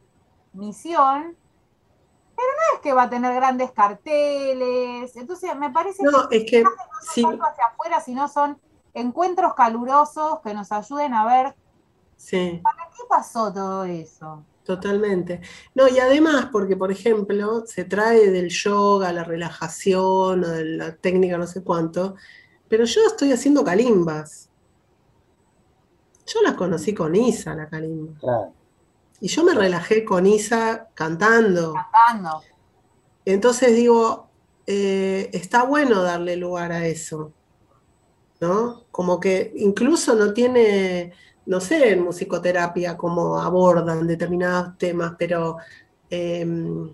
misión, 0.54 1.36
pero 2.36 2.48
no 2.48 2.76
es 2.76 2.82
que 2.82 2.94
va 2.94 3.04
a 3.04 3.10
tener 3.10 3.34
grandes 3.36 3.72
carteles. 3.72 5.16
Entonces, 5.16 5.56
me 5.56 5.70
parece 5.72 6.04
no, 6.04 6.30
que, 6.30 6.38
es 6.38 6.50
que 6.50 6.64
no 6.64 6.72
son 7.14 7.40
hacia 7.42 7.66
afuera, 7.66 8.02
sino 8.02 8.28
son 8.28 8.60
encuentros 8.94 9.54
calurosos 9.54 10.40
que 10.42 10.54
nos 10.54 10.72
ayuden 10.72 11.14
a 11.14 11.26
ver 11.26 11.56
sí. 12.16 12.62
para 12.64 12.90
qué 12.90 13.04
pasó 13.10 13.52
todo 13.52 13.84
eso. 13.86 14.44
Totalmente. 14.64 15.42
No, 15.74 15.88
y 15.88 15.98
además, 16.00 16.50
porque 16.52 16.78
por 16.78 16.92
ejemplo, 16.92 17.66
se 17.66 17.86
trae 17.86 18.30
del 18.30 18.50
yoga, 18.50 19.12
la 19.12 19.24
relajación, 19.24 20.44
o 20.44 20.48
de 20.48 20.64
la 20.64 20.96
técnica 20.96 21.38
no 21.38 21.48
sé 21.48 21.64
cuánto, 21.64 22.16
pero 22.68 22.86
yo 22.86 23.02
estoy 23.08 23.32
haciendo 23.32 23.64
calimbas. 23.64 24.50
Yo 26.28 26.42
las 26.44 26.54
conocí 26.54 26.94
con 26.94 27.16
Isa, 27.16 27.56
la 27.56 27.68
calimba. 27.68 28.14
Claro. 28.20 28.54
Y 29.22 29.28
yo 29.28 29.44
me 29.44 29.54
relajé 29.54 30.06
con 30.06 30.26
Isa 30.26 30.88
cantando. 30.94 31.74
Cantando. 31.74 32.42
Entonces 33.26 33.76
digo, 33.76 34.30
eh, 34.66 35.30
está 35.34 35.64
bueno 35.64 36.02
darle 36.02 36.36
lugar 36.36 36.72
a 36.72 36.86
eso. 36.86 37.34
¿No? 38.40 38.86
Como 38.92 39.20
que 39.20 39.52
incluso 39.58 40.16
no 40.16 40.34
tiene, 40.34 41.12
no 41.46 41.60
sé, 41.60 41.92
en 41.92 42.04
musicoterapia 42.04 42.96
cómo 42.96 43.38
abordan 43.40 44.08
determinados 44.08 44.78
temas, 44.78 45.16
pero 45.20 45.58
em, 46.10 46.90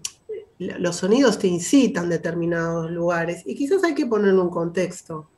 los 0.58 0.96
sonidos 0.96 1.38
te 1.38 1.48
incitan 1.48 2.06
a 2.06 2.10
determinados 2.10 2.90
lugares 2.90 3.44
y 3.46 3.56
quizás 3.56 3.84
hay 3.84 3.94
que 3.94 4.06
ponerle 4.06 4.40
un 4.40 4.50
contexto, 4.50 5.30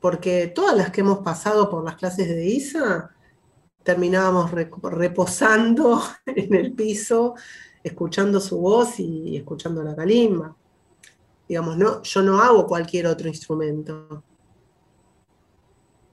porque 0.00 0.46
todas 0.46 0.76
las 0.76 0.90
que 0.90 1.00
hemos 1.00 1.18
pasado 1.18 1.68
por 1.68 1.84
las 1.84 1.96
clases 1.96 2.28
de 2.28 2.46
ISA 2.46 3.10
terminábamos 3.84 4.50
reposando 4.50 6.02
en 6.26 6.54
el 6.54 6.72
piso, 6.72 7.34
escuchando 7.84 8.40
su 8.40 8.58
voz 8.58 8.98
y 8.98 9.36
escuchando 9.36 9.84
la 9.84 9.94
calimba. 9.94 10.56
Digamos, 11.48 11.76
no, 11.76 12.02
yo 12.02 12.22
no 12.22 12.40
hago 12.40 12.66
cualquier 12.66 13.06
otro 13.06 13.28
instrumento. 13.28 14.24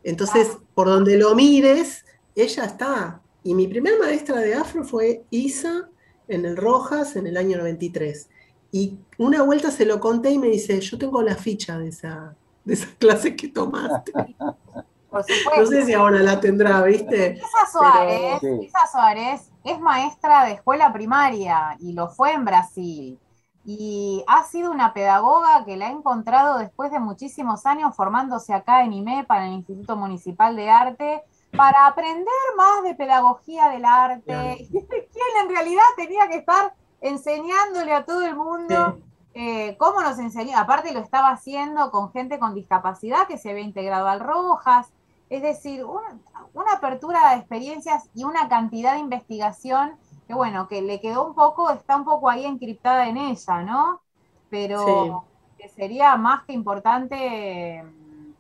Entonces, 0.04 0.58
por 0.76 0.88
donde 0.88 1.18
lo 1.18 1.34
mires, 1.34 2.06
ella 2.36 2.66
está. 2.66 3.22
Y 3.44 3.56
mi 3.56 3.68
primera 3.68 3.98
maestra 3.98 4.40
de 4.40 4.54
afro 4.54 4.84
fue 4.84 5.24
Isa 5.30 5.90
en 6.28 6.46
el 6.46 6.58
Rojas 6.58 7.16
en 7.16 7.28
el 7.28 7.38
año 7.38 7.58
93. 7.58 8.30
Y 8.74 8.98
una 9.18 9.44
vuelta 9.44 9.72
se 9.72 9.86
lo 9.86 10.00
conté 10.00 10.32
y 10.32 10.38
me 10.38 10.48
dice, 10.48 10.80
yo 10.82 10.98
tengo 10.98 11.22
la 11.22 11.36
ficha 11.36 11.80
de 11.80 11.90
esa, 11.90 12.36
de 12.66 12.74
esa 12.74 12.88
clase 13.00 13.36
que 13.36 13.48
tomaste. 13.48 14.12
Por 15.12 15.24
supuesto. 15.24 15.62
No 15.62 15.68
sé 15.68 15.86
si 15.86 15.94
ahora 15.94 16.20
la 16.20 16.40
tendrá, 16.40 16.82
¿viste? 16.84 17.34
Isa 17.38 17.72
Suárez, 17.72 18.38
Pero- 18.42 18.64
Isa 18.64 18.88
Suárez 18.92 19.52
es 19.64 19.80
maestra 19.80 20.46
de 20.46 20.54
escuela 20.54 20.92
primaria 20.94 21.76
y 21.80 21.94
lo 21.94 22.08
fue 22.10 22.32
en 22.34 22.46
Brasil. 22.46 23.20
Y 23.64 24.24
ha 24.28 24.44
sido 24.46 24.72
una 24.72 24.92
pedagoga 24.94 25.64
que 25.66 25.78
la 25.78 25.90
he 25.90 25.92
encontrado 25.92 26.58
después 26.58 26.90
de 26.92 27.00
muchísimos 27.00 27.66
años 27.68 27.96
formándose 27.96 28.54
acá 28.56 28.84
en 28.84 28.94
IMEPA, 28.94 29.38
en 29.40 29.44
el 29.52 29.54
Instituto 29.60 29.96
Municipal 29.98 30.56
de 30.56 30.72
Arte, 30.72 31.22
para 31.56 31.86
aprender 31.86 32.26
más 32.58 32.84
de 32.84 32.96
pedagogía 32.96 33.68
del 33.70 33.84
arte. 33.86 34.24
Claro. 34.24 34.56
Quien 34.72 35.44
en 35.44 35.50
realidad 35.50 35.84
tenía 35.98 36.28
que 36.30 36.38
estar 36.38 36.74
enseñándole 37.02 37.94
a 37.94 38.06
todo 38.06 38.22
el 38.26 38.36
mundo 38.36 38.96
Sí. 38.98 39.04
eh, 39.36 39.76
cómo 39.78 40.02
nos 40.02 40.18
enseñó. 40.20 40.58
Aparte 40.58 40.92
lo 40.94 41.00
estaba 41.00 41.30
haciendo 41.30 41.92
con 41.92 42.12
gente 42.12 42.40
con 42.40 42.56
discapacidad 42.56 43.28
que 43.28 43.38
se 43.38 43.50
había 43.52 43.64
integrado 43.64 44.08
al 44.08 44.22
Rojas. 44.22 44.88
Es 45.32 45.42
decir, 45.42 45.86
una, 45.86 46.20
una 46.54 46.74
apertura 46.74 47.30
de 47.30 47.38
experiencias 47.38 48.10
y 48.14 48.26
una 48.26 48.50
cantidad 48.50 48.96
de 48.96 49.00
investigación 49.00 49.96
que, 50.28 50.34
bueno, 50.34 50.68
que 50.68 50.82
le 50.82 51.00
quedó 51.00 51.26
un 51.26 51.34
poco, 51.34 51.70
está 51.72 51.96
un 51.96 52.04
poco 52.04 52.30
ahí 52.30 52.46
encriptada 52.46 53.08
en 53.08 53.16
ella, 53.16 53.62
¿no? 53.64 54.02
Pero 54.50 55.26
que 55.58 55.70
sería 55.70 56.18
más 56.18 56.44
que 56.44 56.52
importante 56.52 57.82
mm, 57.82 58.34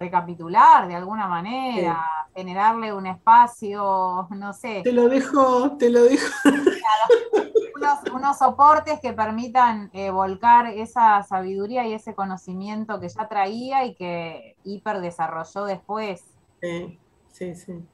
recapitular 0.00 0.88
de 0.88 0.96
alguna 0.96 1.28
manera, 1.28 2.04
generarle 2.38 2.92
un 2.92 3.04
espacio, 3.08 4.28
no 4.30 4.52
sé, 4.52 4.82
Te 4.84 4.92
lo 4.92 5.08
dejo, 5.08 5.76
te 5.76 5.90
lo 5.90 6.04
dejo. 6.04 6.24
unos, 7.76 7.98
unos 8.14 8.38
soportes 8.38 9.00
que 9.00 9.12
permitan 9.12 9.90
eh, 9.92 10.10
volcar 10.12 10.68
esa 10.68 11.20
sabiduría 11.24 11.84
y 11.88 11.94
ese 11.94 12.14
conocimiento 12.14 13.00
que 13.00 13.08
ya 13.08 13.26
traía 13.28 13.84
y 13.86 13.96
que 13.96 14.56
hiper 14.62 15.00
desarrolló 15.00 15.64
después. 15.64 16.22
Sí, 16.62 17.00
sí, 17.32 17.54
sí. 17.56 17.84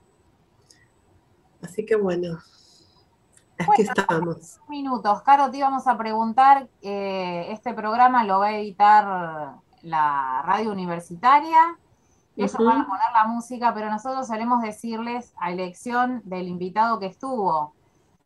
Así 1.62 1.86
que 1.86 1.96
bueno, 1.96 2.38
aquí 3.58 3.66
Bueno. 3.66 3.92
estamos. 3.96 4.60
Minutos, 4.68 5.22
Caro, 5.22 5.50
te 5.50 5.56
íbamos 5.56 5.86
a 5.86 5.96
preguntar, 5.96 6.68
eh, 6.82 7.46
este 7.48 7.72
programa 7.72 8.24
lo 8.24 8.40
va 8.40 8.48
a 8.48 8.58
editar 8.58 9.54
la 9.80 10.42
radio 10.44 10.70
universitaria, 10.70 11.78
ellos 12.36 12.56
van 12.58 12.80
a 12.82 12.86
poner 12.86 13.12
la 13.12 13.24
música, 13.26 13.72
pero 13.74 13.90
nosotros 13.90 14.26
solemos 14.26 14.60
decirles 14.62 15.32
a 15.38 15.52
elección 15.52 16.20
del 16.24 16.48
invitado 16.48 16.98
que 16.98 17.06
estuvo, 17.06 17.74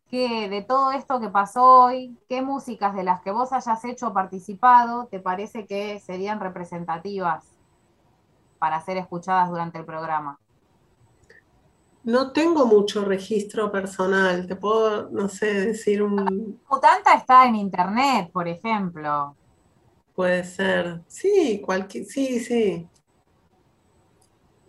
que 0.09 0.49
de 0.49 0.63
todo 0.63 0.91
esto 0.91 1.19
que 1.19 1.29
pasó 1.29 1.83
hoy, 1.83 2.17
qué 2.27 2.41
músicas 2.41 2.95
de 2.95 3.03
las 3.03 3.21
que 3.21 3.31
vos 3.31 3.53
hayas 3.53 3.85
hecho 3.85 4.07
o 4.07 4.13
participado 4.13 5.05
te 5.05 5.19
parece 5.19 5.67
que 5.67 5.99
serían 5.99 6.39
representativas 6.39 7.45
para 8.57 8.81
ser 8.81 8.97
escuchadas 8.97 9.49
durante 9.49 9.77
el 9.77 9.85
programa. 9.85 10.39
No 12.03 12.31
tengo 12.31 12.65
mucho 12.65 13.05
registro 13.05 13.71
personal, 13.71 14.47
te 14.47 14.55
puedo, 14.55 15.09
no 15.11 15.29
sé, 15.29 15.53
decir 15.53 16.01
un, 16.01 16.59
Mutanta 16.69 17.13
está 17.13 17.45
en 17.45 17.55
internet, 17.55 18.31
por 18.31 18.47
ejemplo. 18.47 19.35
puede 20.15 20.43
ser, 20.43 21.01
sí, 21.07 21.61
cualquier, 21.63 22.05
sí, 22.05 22.39
sí. 22.39 22.87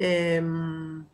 Em, 0.03 1.05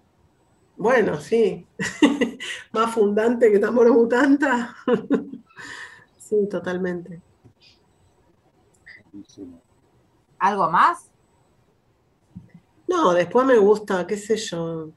bueno, 0.77 1.21
sí. 1.21 1.67
Más 2.73 2.95
fundante 2.95 3.51
que 3.51 3.59
Tamoro 3.59 3.93
Mutanta. 3.93 4.77
Sí, 6.19 6.49
totalmente. 6.51 7.23
¿Algo 10.41 10.69
más? 10.69 11.09
No, 12.89 13.13
después 13.13 13.47
me 13.47 13.57
gusta, 13.59 14.05
qué 14.09 14.17
sé 14.17 14.37
yo. 14.37 14.91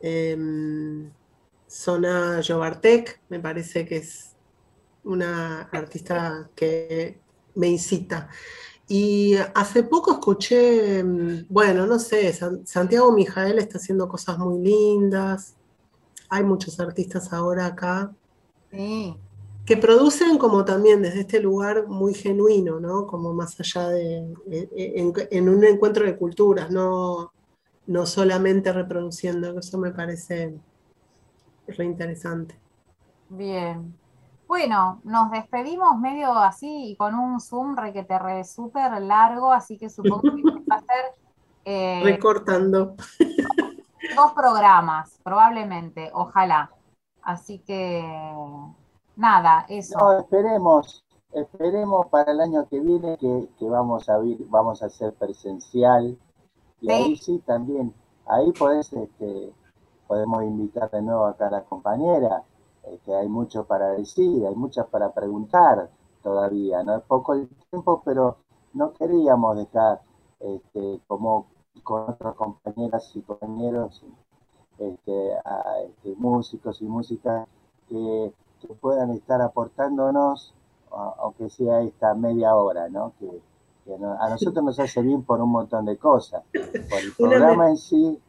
Em, 0.00 1.10
Sona 1.66 2.42
Jobartek, 2.46 3.22
me 3.30 3.40
parece 3.40 3.86
que 3.86 3.96
es 3.96 4.36
una 5.04 5.62
artista 5.72 6.50
que 6.54 7.18
me 7.54 7.68
incita. 7.68 8.28
Y 8.88 9.34
hace 9.54 9.82
poco 9.82 10.12
escuché, 10.12 10.98
em, 11.00 11.46
bueno, 11.48 11.86
no 11.86 11.98
sé, 11.98 12.32
San- 12.32 12.66
Santiago 12.66 13.12
Mijael 13.12 13.58
está 13.58 13.78
haciendo 13.78 14.08
cosas 14.08 14.38
muy 14.38 14.60
lindas. 14.62 15.56
Hay 16.30 16.44
muchos 16.44 16.80
artistas 16.80 17.32
ahora 17.32 17.66
acá 17.66 18.14
Sí. 18.70 19.16
que 19.64 19.76
producen 19.76 20.38
como 20.38 20.64
también 20.64 21.02
desde 21.02 21.20
este 21.20 21.40
lugar 21.40 21.88
muy 21.88 22.14
genuino, 22.14 22.78
¿no? 22.80 23.06
Como 23.06 23.32
más 23.34 23.58
allá 23.60 23.88
de, 23.88 24.18
en, 24.50 25.12
en 25.30 25.48
un 25.48 25.64
encuentro 25.64 26.04
de 26.06 26.16
culturas, 26.16 26.70
no, 26.70 27.32
no 27.86 28.06
solamente 28.06 28.72
reproduciendo, 28.72 29.58
eso 29.58 29.78
me 29.78 29.90
parece 29.92 30.54
re 31.68 31.84
interesante. 31.84 32.54
Bien. 33.28 33.94
Bueno, 34.48 35.00
nos 35.04 35.30
despedimos 35.30 35.98
medio 35.98 36.32
así 36.32 36.90
y 36.92 36.96
con 36.96 37.14
un 37.14 37.40
Zoom 37.40 37.76
requete 37.76 38.18
re 38.18 38.44
súper 38.44 39.00
largo, 39.02 39.52
así 39.52 39.76
que 39.76 39.90
supongo 39.90 40.22
que 40.22 40.30
va 40.70 40.76
a 40.76 40.80
ser 40.80 41.14
eh, 41.64 42.02
Recortando. 42.04 42.94
dos 44.14 44.32
programas, 44.34 45.18
probablemente, 45.24 46.10
ojalá. 46.14 46.70
Así 47.22 47.58
que 47.60 48.04
nada, 49.16 49.66
eso. 49.68 49.98
No, 49.98 50.12
esperemos, 50.18 51.04
esperemos 51.32 52.06
para 52.08 52.32
el 52.32 52.40
año 52.40 52.68
que 52.68 52.80
viene 52.80 53.16
que, 53.18 53.48
que 53.58 53.68
vamos 53.68 54.08
a 54.08 54.18
vir- 54.18 54.46
vamos 54.48 54.82
a 54.82 54.86
hacer 54.86 55.12
presencial 55.14 56.16
y 56.80 56.86
Sí. 56.86 56.92
ahí 56.92 57.16
sí 57.16 57.42
también, 57.46 57.94
ahí 58.26 58.52
podés, 58.52 58.92
este, 58.92 59.52
podemos 60.06 60.42
invitar 60.44 60.90
de 60.90 61.02
nuevo 61.02 61.26
acá 61.26 61.48
a 61.48 61.50
la 61.50 61.64
compañera, 61.64 62.42
que 63.04 63.14
hay 63.14 63.28
mucho 63.28 63.64
para 63.64 63.90
decir, 63.90 64.46
hay 64.46 64.54
muchas 64.54 64.86
para 64.86 65.12
preguntar 65.12 65.90
todavía, 66.22 66.82
no 66.82 66.96
es 66.96 67.02
poco 67.02 67.34
el 67.34 67.48
tiempo, 67.70 68.02
pero 68.04 68.38
no 68.74 68.92
queríamos 68.92 69.56
dejar 69.56 70.00
este, 70.40 71.00
como 71.06 71.46
con 71.82 72.10
otras 72.10 72.34
compañeras 72.34 73.10
y 73.14 73.22
compañeros 73.22 74.02
este, 74.78 75.32
a, 75.44 75.80
este, 75.84 76.14
músicos 76.16 76.80
y 76.82 76.84
músicas 76.84 77.48
que, 77.88 78.32
que 78.60 78.74
puedan 78.74 79.10
estar 79.10 79.40
aportándonos, 79.40 80.54
aunque 81.18 81.48
sea 81.50 81.80
esta 81.82 82.14
media 82.14 82.54
hora, 82.54 82.88
¿no? 82.88 83.12
Que, 83.18 83.40
a 84.18 84.28
nosotros 84.28 84.64
nos 84.64 84.80
hace 84.80 85.00
bien 85.00 85.22
por 85.22 85.40
un 85.40 85.50
montón 85.50 85.84
de 85.84 85.96
cosas, 85.96 86.42
por 86.52 86.98
el 86.98 87.12
programa 87.16 87.70
en 87.70 87.76
sí 87.76 88.20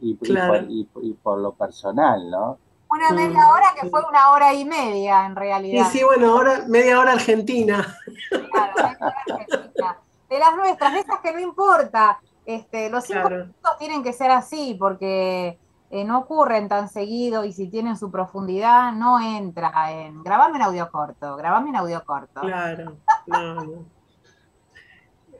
y, 0.00 0.14
por, 0.14 1.38
lo 1.38 1.52
personal, 1.52 2.30
¿no? 2.30 2.58
Una 2.90 3.10
media 3.12 3.48
hora 3.48 3.66
que 3.80 3.88
fue 3.88 4.02
una 4.08 4.30
hora 4.30 4.52
y 4.52 4.64
media 4.64 5.24
en 5.26 5.36
realidad. 5.36 5.86
Y 5.86 5.90
sí, 5.90 6.02
bueno, 6.04 6.32
ahora 6.32 6.64
media 6.66 6.98
hora 6.98 7.12
argentina. 7.12 7.96
Claro, 8.28 8.72
media 8.76 8.96
hora 9.00 9.14
argentina. 9.28 9.98
De 10.28 10.38
las 10.38 10.56
nuestras, 10.56 10.92
de 10.92 10.98
esas 11.00 11.20
que 11.20 11.32
no 11.32 11.40
importa. 11.40 12.20
Este, 12.44 12.90
los 12.90 13.04
cinco 13.04 13.30
minutos 13.30 13.78
tienen 13.78 14.02
que 14.02 14.12
ser 14.12 14.30
así, 14.30 14.76
porque 14.78 15.58
eh, 15.90 16.04
no 16.04 16.18
ocurren 16.18 16.68
tan 16.68 16.88
seguido 16.88 17.44
y 17.44 17.52
si 17.52 17.68
tienen 17.68 17.96
su 17.96 18.10
profundidad, 18.10 18.92
no 18.92 19.20
entra 19.20 19.92
en 19.92 20.22
grabame 20.22 20.56
en 20.56 20.62
audio 20.62 20.90
corto, 20.90 21.36
grabame 21.36 21.70
en 21.70 21.76
audio 21.76 22.04
corto. 22.04 22.40
Claro, 22.40 22.96
no 23.26 23.99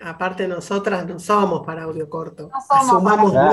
aparte 0.02 0.48
nosotras 0.48 1.06
no 1.06 1.18
somos 1.18 1.64
para 1.64 1.84
audio 1.84 2.08
corto. 2.08 2.50
No 2.52 2.60
somos 2.60 2.86
Asumamos 2.86 3.32
para... 3.32 3.52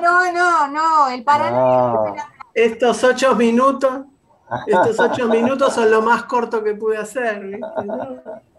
no, 0.00 0.32
no, 0.32 0.68
no, 0.68 1.08
el 1.08 1.24
para 1.24 2.14
Estos 2.54 3.02
ocho 3.04 3.34
minutos, 3.34 4.06
estos 4.66 4.98
ocho 5.00 5.28
minutos 5.28 5.74
son 5.74 5.90
lo 5.90 6.02
más 6.02 6.24
corto 6.24 6.62
que 6.62 6.74
pude 6.74 6.96
hacer, 6.96 7.60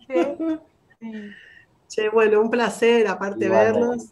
¿viste? 0.08 0.60
Che, 1.88 2.10
bueno, 2.10 2.42
un 2.42 2.50
placer, 2.50 3.08
aparte 3.08 3.50
verlos. 3.50 4.10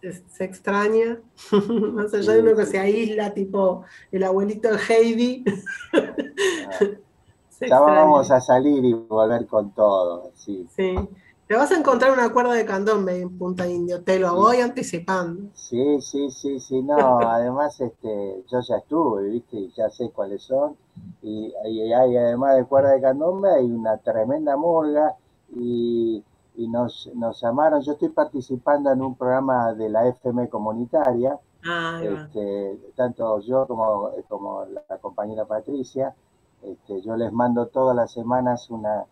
Se, 0.00 0.44
extraña, 0.44 1.18
más 1.92 2.14
allá 2.14 2.34
de 2.34 2.40
uno 2.40 2.56
que 2.56 2.66
se 2.66 2.78
aísla, 2.78 3.34
tipo 3.34 3.84
el 4.12 4.22
abuelito 4.22 4.70
de 4.70 4.78
Heidi. 4.78 5.44
Ya 7.60 7.80
vamos 7.80 8.30
a 8.30 8.40
salir 8.40 8.84
y 8.84 8.92
volver 8.92 9.46
con 9.46 9.72
todo. 9.72 10.32
Sí. 10.34 10.66
sí. 10.74 10.94
Te 11.48 11.56
vas 11.56 11.72
a 11.72 11.78
encontrar 11.78 12.12
una 12.12 12.30
cuerda 12.30 12.52
de 12.52 12.66
candombe 12.66 13.22
en 13.22 13.38
Punta 13.38 13.66
Indio, 13.66 14.02
te 14.02 14.18
lo 14.18 14.34
voy 14.34 14.58
anticipando. 14.58 15.48
Sí, 15.54 15.98
sí, 16.02 16.30
sí, 16.30 16.60
sí, 16.60 16.82
no, 16.82 17.20
además 17.26 17.80
este, 17.80 18.44
yo 18.52 18.60
ya 18.60 18.76
estuve, 18.76 19.30
viste, 19.30 19.56
y 19.56 19.72
ya 19.74 19.88
sé 19.88 20.10
cuáles 20.10 20.42
son, 20.42 20.76
y, 21.22 21.50
hay 21.64 22.16
además 22.18 22.54
de 22.56 22.66
cuerda 22.66 22.90
de 22.90 23.00
candombe 23.00 23.48
hay 23.50 23.64
una 23.64 23.96
tremenda 23.96 24.58
murga, 24.58 25.14
y, 25.56 26.22
nos, 26.54 27.08
nos 27.14 27.40
llamaron, 27.40 27.80
yo 27.80 27.92
estoy 27.92 28.10
participando 28.10 28.92
en 28.92 29.00
un 29.00 29.14
programa 29.14 29.72
de 29.72 29.88
la 29.88 30.06
FM 30.06 30.50
comunitaria, 30.50 31.38
ah, 31.64 31.98
este, 32.02 32.78
tanto 32.94 33.40
yo 33.40 33.66
como, 33.66 34.10
como 34.28 34.66
la 34.66 34.98
compañera 34.98 35.46
Patricia, 35.46 36.14
este, 36.62 37.00
yo 37.02 37.16
les 37.16 37.32
mando 37.32 37.66
todas 37.66 37.94
las 37.94 38.12
semanas 38.12 38.68
una, 38.70 39.04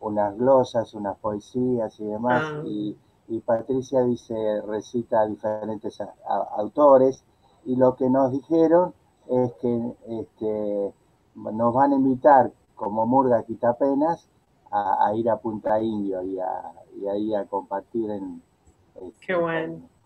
unas 0.00 0.36
glosas, 0.36 0.94
unas 0.94 1.16
poesías 1.18 1.98
y 2.00 2.04
demás, 2.04 2.42
ah. 2.44 2.62
y, 2.66 2.96
Patricia 3.44 4.02
dice, 4.02 4.34
recita 4.62 5.20
a 5.22 5.26
diferentes 5.26 5.98
autores, 6.56 7.24
y 7.64 7.74
lo 7.74 7.96
que 7.96 8.08
nos 8.08 8.30
dijeron 8.30 8.92
es 9.28 9.52
que 9.54 9.96
este, 10.06 10.94
nos 11.34 11.74
van 11.74 11.92
a 11.92 11.96
invitar 11.96 12.52
como 12.74 13.06
Murga 13.06 13.42
Quitapenas 13.42 14.28
a, 14.70 15.06
a 15.06 15.14
ir 15.14 15.30
a 15.30 15.38
Punta 15.38 15.80
Indio 15.80 16.22
y, 16.22 16.38
a, 16.38 16.72
y 17.00 17.06
ahí 17.08 17.34
a 17.34 17.46
compartir 17.46 18.10
en, 18.10 18.42
este, 19.00 19.34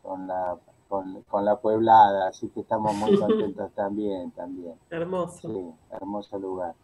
con, 0.02 0.26
la 0.28 0.56
con, 0.88 1.44
la 1.44 1.56
pueblada, 1.56 2.28
así 2.28 2.48
que 2.48 2.60
estamos 2.60 2.94
muy 2.94 3.16
contentos 3.18 3.72
también, 3.72 4.30
también. 4.30 4.74
Hermoso. 4.90 5.48
Sí, 5.48 5.74
hermoso 5.90 6.38
lugar 6.38 6.74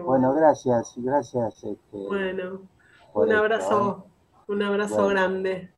bueno. 0.00 0.32
gracias, 0.34 0.94
gracias. 0.96 1.64
Este, 1.64 1.78
bueno, 1.92 2.60
un 3.14 3.32
abrazo, 3.32 4.06
¿eh? 4.06 4.52
un 4.52 4.62
abrazo 4.62 5.06
grande 5.08 5.72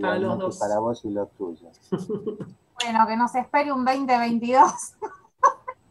para 0.00 0.18
los 0.18 0.38
dos. 0.38 0.58
Para 0.58 0.78
vos 0.78 1.04
y 1.04 1.10
los 1.10 1.30
tuyos. 1.32 1.80
bueno, 1.90 3.06
que 3.06 3.16
nos 3.16 3.34
espere 3.34 3.72
un 3.72 3.84
2022. 3.84 4.72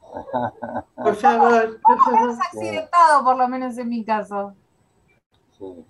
por 0.95 1.15
favor. 1.15 1.79
Por 1.81 2.29
accidentado, 2.29 3.23
por 3.23 3.37
lo 3.37 3.47
menos 3.47 3.77
en 3.77 3.89
mi 3.89 4.03
caso. 4.03 4.53
Sí. 5.57 5.85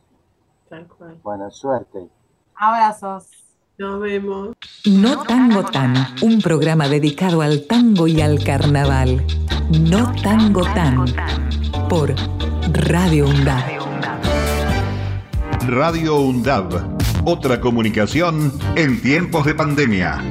Tal 0.69 0.87
cual. 0.87 1.19
Buena 1.23 1.49
suerte. 1.49 2.09
Abrazos. 2.55 3.29
Nos 3.77 3.99
vemos. 4.01 4.55
No 4.85 5.23
Tango 5.23 5.63
Tan, 5.63 5.93
un 6.23 6.41
programa 6.41 6.87
dedicado 6.87 7.41
al 7.41 7.67
tango 7.67 8.07
y 8.07 8.21
al 8.21 8.43
carnaval. 8.43 9.23
No 9.69 10.11
Tango 10.23 10.63
Tan 10.63 11.05
por 11.89 12.13
Radio 12.73 13.27
UNDAB. 13.27 13.63
Radio 15.67 16.15
UNDAB, 16.17 16.67
otra 17.25 17.61
comunicación 17.61 18.51
en 18.75 19.01
tiempos 19.01 19.45
de 19.45 19.55
pandemia. 19.55 20.21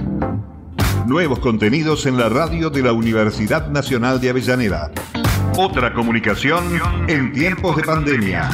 Nuevos 1.06 1.38
contenidos 1.38 2.06
en 2.06 2.18
la 2.18 2.28
radio 2.28 2.68
de 2.68 2.82
la 2.82 2.92
Universidad 2.92 3.70
Nacional 3.70 4.20
de 4.20 4.30
Avellaneda. 4.30 4.90
Otra 5.56 5.94
comunicación 5.94 6.64
en 7.08 7.32
tiempos 7.32 7.76
de 7.76 7.84
pandemia. 7.84 8.50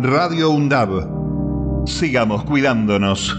Radio 0.00 0.50
UNDAB. 0.50 1.86
Sigamos 1.86 2.44
cuidándonos. 2.44 3.36